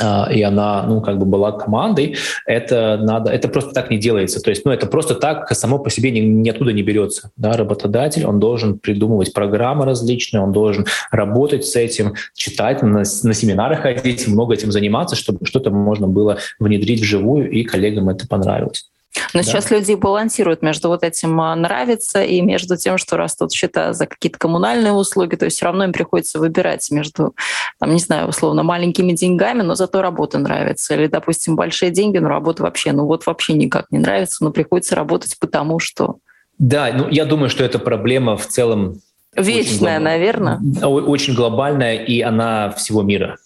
и 0.00 0.42
она, 0.42 0.84
ну, 0.86 1.00
как 1.00 1.18
бы 1.18 1.26
была 1.26 1.52
командой, 1.52 2.16
это 2.46 2.98
надо, 3.02 3.30
это 3.30 3.48
просто 3.48 3.72
так 3.72 3.90
не 3.90 3.98
делается. 3.98 4.40
То 4.40 4.50
есть, 4.50 4.64
ну, 4.64 4.72
это 4.72 4.86
просто 4.86 5.14
так 5.14 5.50
само 5.54 5.78
по 5.78 5.90
себе 5.90 6.10
ни, 6.10 6.20
ни 6.20 6.48
оттуда 6.48 6.72
не 6.72 6.82
берется. 6.82 7.30
Да, 7.36 7.52
работодатель, 7.52 8.24
он 8.26 8.40
должен 8.40 8.78
придумывать 8.78 9.32
программы 9.32 9.84
различные, 9.84 10.42
он 10.42 10.52
должен 10.52 10.86
работать 11.10 11.64
с 11.64 11.76
этим, 11.76 12.14
читать, 12.34 12.82
на, 12.82 13.02
на 13.22 13.34
семинары 13.34 13.76
ходить, 13.76 14.26
много 14.28 14.54
этим 14.54 14.72
заниматься, 14.72 15.16
чтобы 15.16 15.44
что-то 15.46 15.70
можно 15.70 16.08
было 16.08 16.38
внедрить 16.58 17.00
вживую, 17.00 17.50
и 17.50 17.64
коллегам 17.64 18.08
это 18.08 18.26
понравилось. 18.26 18.90
Но 19.32 19.40
да. 19.40 19.42
сейчас 19.42 19.70
люди 19.70 19.94
балансируют 19.94 20.62
между 20.62 20.88
вот 20.88 21.02
этим 21.02 21.40
а, 21.40 21.54
нравится 21.54 22.22
и 22.22 22.40
между 22.40 22.76
тем, 22.76 22.98
что 22.98 23.16
растут 23.16 23.52
счета 23.52 23.92
за 23.92 24.06
какие-то 24.06 24.38
коммунальные 24.38 24.92
услуги. 24.92 25.36
То 25.36 25.44
есть 25.44 25.56
все 25.56 25.66
равно 25.66 25.84
им 25.84 25.92
приходится 25.92 26.38
выбирать 26.38 26.90
между, 26.90 27.34
там, 27.78 27.90
не 27.90 28.00
знаю, 28.00 28.28
условно, 28.28 28.62
маленькими 28.62 29.12
деньгами, 29.12 29.62
но 29.62 29.74
зато 29.74 30.02
работа 30.02 30.38
нравится. 30.38 30.94
Или, 30.94 31.06
допустим, 31.06 31.56
большие 31.56 31.90
деньги, 31.90 32.18
но 32.18 32.28
работа 32.28 32.62
вообще, 32.62 32.92
ну 32.92 33.06
вот 33.06 33.26
вообще 33.26 33.54
никак 33.54 33.86
не 33.90 33.98
нравится, 33.98 34.42
но 34.42 34.50
приходится 34.50 34.94
работать 34.94 35.36
потому 35.38 35.78
что... 35.78 36.16
Да, 36.58 36.90
ну 36.92 37.08
я 37.08 37.24
думаю, 37.24 37.50
что 37.50 37.64
это 37.64 37.78
проблема 37.78 38.36
в 38.36 38.46
целом 38.46 39.00
Вечная, 39.36 39.96
очень 39.96 40.04
наверное. 40.04 40.60
Очень 40.82 41.34
глобальная, 41.34 41.96
и 41.96 42.20
она 42.20 42.70
всего 42.70 43.02
мира. 43.02 43.36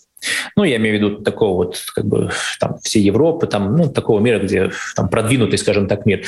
Ну, 0.57 0.64
я 0.64 0.77
имею 0.77 0.99
в 0.99 1.01
виду 1.01 1.23
такого 1.23 1.64
вот, 1.64 1.83
как 1.95 2.05
бы, 2.05 2.31
там, 2.59 2.79
всей 2.83 3.03
Европы, 3.03 3.47
там, 3.47 3.77
ну, 3.77 3.89
такого 3.89 4.21
мира, 4.21 4.39
где 4.39 4.71
там 4.97 5.09
продвинутый, 5.09 5.59
скажем 5.59 5.87
так, 5.87 6.07
мир. 6.07 6.25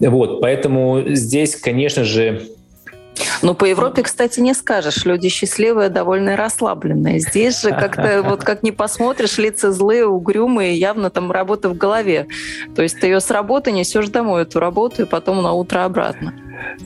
Вот, 0.00 0.40
поэтому 0.40 1.02
здесь, 1.06 1.56
конечно 1.56 2.04
же, 2.04 2.42
ну, 3.42 3.54
по 3.54 3.64
Европе, 3.64 4.02
кстати, 4.02 4.40
не 4.40 4.54
скажешь. 4.54 5.04
Люди 5.04 5.28
счастливые, 5.28 5.88
довольно 5.88 6.36
расслабленные. 6.36 7.20
Здесь 7.20 7.60
же 7.62 7.70
как-то, 7.70 8.22
вот 8.24 8.44
как 8.44 8.62
не 8.62 8.72
посмотришь, 8.72 9.38
лица 9.38 9.72
злые, 9.72 10.06
угрюмые, 10.06 10.76
явно 10.76 11.10
там 11.10 11.30
работа 11.30 11.68
в 11.68 11.76
голове. 11.76 12.26
То 12.74 12.82
есть 12.82 13.00
ты 13.00 13.06
ее 13.08 13.20
с 13.20 13.30
работы 13.30 13.72
несешь 13.72 14.08
домой, 14.08 14.42
эту 14.42 14.60
работу, 14.60 15.02
и 15.02 15.04
потом 15.04 15.42
на 15.42 15.52
утро 15.52 15.84
обратно. 15.84 16.34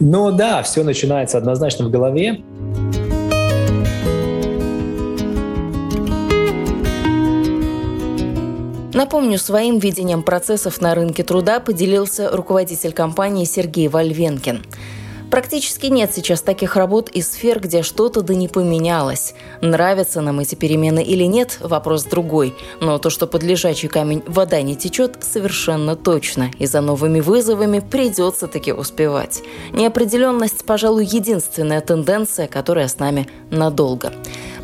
Ну 0.01 0.31
да, 0.31 0.63
все 0.63 0.83
начинается 0.85 1.39
однозначно 1.39 1.87
в 1.87 1.91
голове. 1.91 2.43
Напомню, 8.95 9.39
своим 9.39 9.79
видением 9.79 10.23
процессов 10.23 10.81
на 10.81 10.95
рынке 10.95 11.23
труда 11.23 11.61
поделился 11.61 12.31
руководитель 12.31 12.93
компании 12.93 13.45
Сергей 13.45 13.89
Вальвенкин. 13.89 14.65
Практически 15.33 15.87
нет 15.87 16.13
сейчас 16.13 16.43
таких 16.43 16.77
работ 16.77 17.09
и 17.09 17.23
сфер, 17.23 17.59
где 17.59 17.83
что-то 17.83 18.21
да 18.21 18.35
не 18.35 18.49
поменялось. 18.49 19.33
Нравятся 19.63 20.21
нам 20.21 20.41
эти 20.41 20.57
перемены 20.57 21.03
или 21.03 21.25
нет– 21.25 21.57
вопрос 21.61 22.05
другой. 22.05 22.55
Но 22.83 22.99
то, 22.99 23.09
что 23.09 23.27
под 23.27 23.43
лежачий 23.43 23.89
камень 23.89 24.23
вода 24.27 24.61
не 24.61 24.77
течет, 24.77 25.17
совершенно 25.23 25.97
точно. 25.97 26.51
И 26.59 26.67
за 26.67 26.83
новыми 26.83 27.21
вызовами 27.21 27.79
придется 27.79 28.47
таки 28.47 28.75
успевать. 28.75 29.41
Неопределенность, 29.73 30.67
пожалуй, 30.67 31.07
единственная 31.07 31.81
тенденция, 31.81 32.47
которая 32.47 32.87
с 32.87 32.99
нами 32.99 33.27
надолго. 33.49 34.13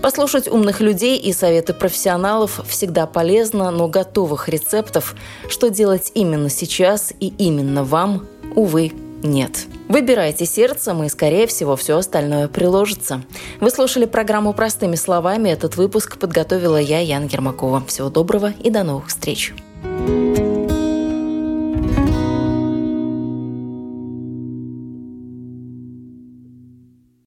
Послушать 0.03 0.49
умных 0.49 0.83
людей 0.83 1.17
и 1.17 1.33
советы 1.33 1.73
профессионалов 1.73 2.61
всегда 2.69 3.07
полезно, 3.07 3.71
но 3.71 3.89
готовых 3.89 4.51
рецептов, 4.51 5.15
что 5.49 5.71
делать 5.71 6.13
именно 6.15 6.51
сейчас 6.51 7.15
и 7.21 7.29
именно 7.39 7.85
вам, 7.85 8.27
увы, 8.55 8.93
нет. 9.23 9.67
Выбирайте 9.89 10.47
сердцем, 10.47 11.03
и, 11.03 11.09
скорее 11.09 11.47
всего, 11.47 11.77
все 11.77 11.97
остальное 11.97 12.49
приложится. 12.49 13.23
Вы 13.61 13.71
слушали 13.71 14.05
программу 14.05 14.53
«Простыми 14.53 14.97
словами». 14.97 15.49
Этот 15.49 15.77
выпуск 15.77 16.19
подготовила 16.19 16.77
я, 16.77 17.01
Яна 17.01 17.27
Гермакова. 17.27 17.83
Всего 17.87 18.11
доброго 18.11 18.53
и 18.63 18.71
до 18.71 18.85
новых 18.85 19.09
встреч. 19.09 19.55
thank 19.81 20.39
you 20.39 20.78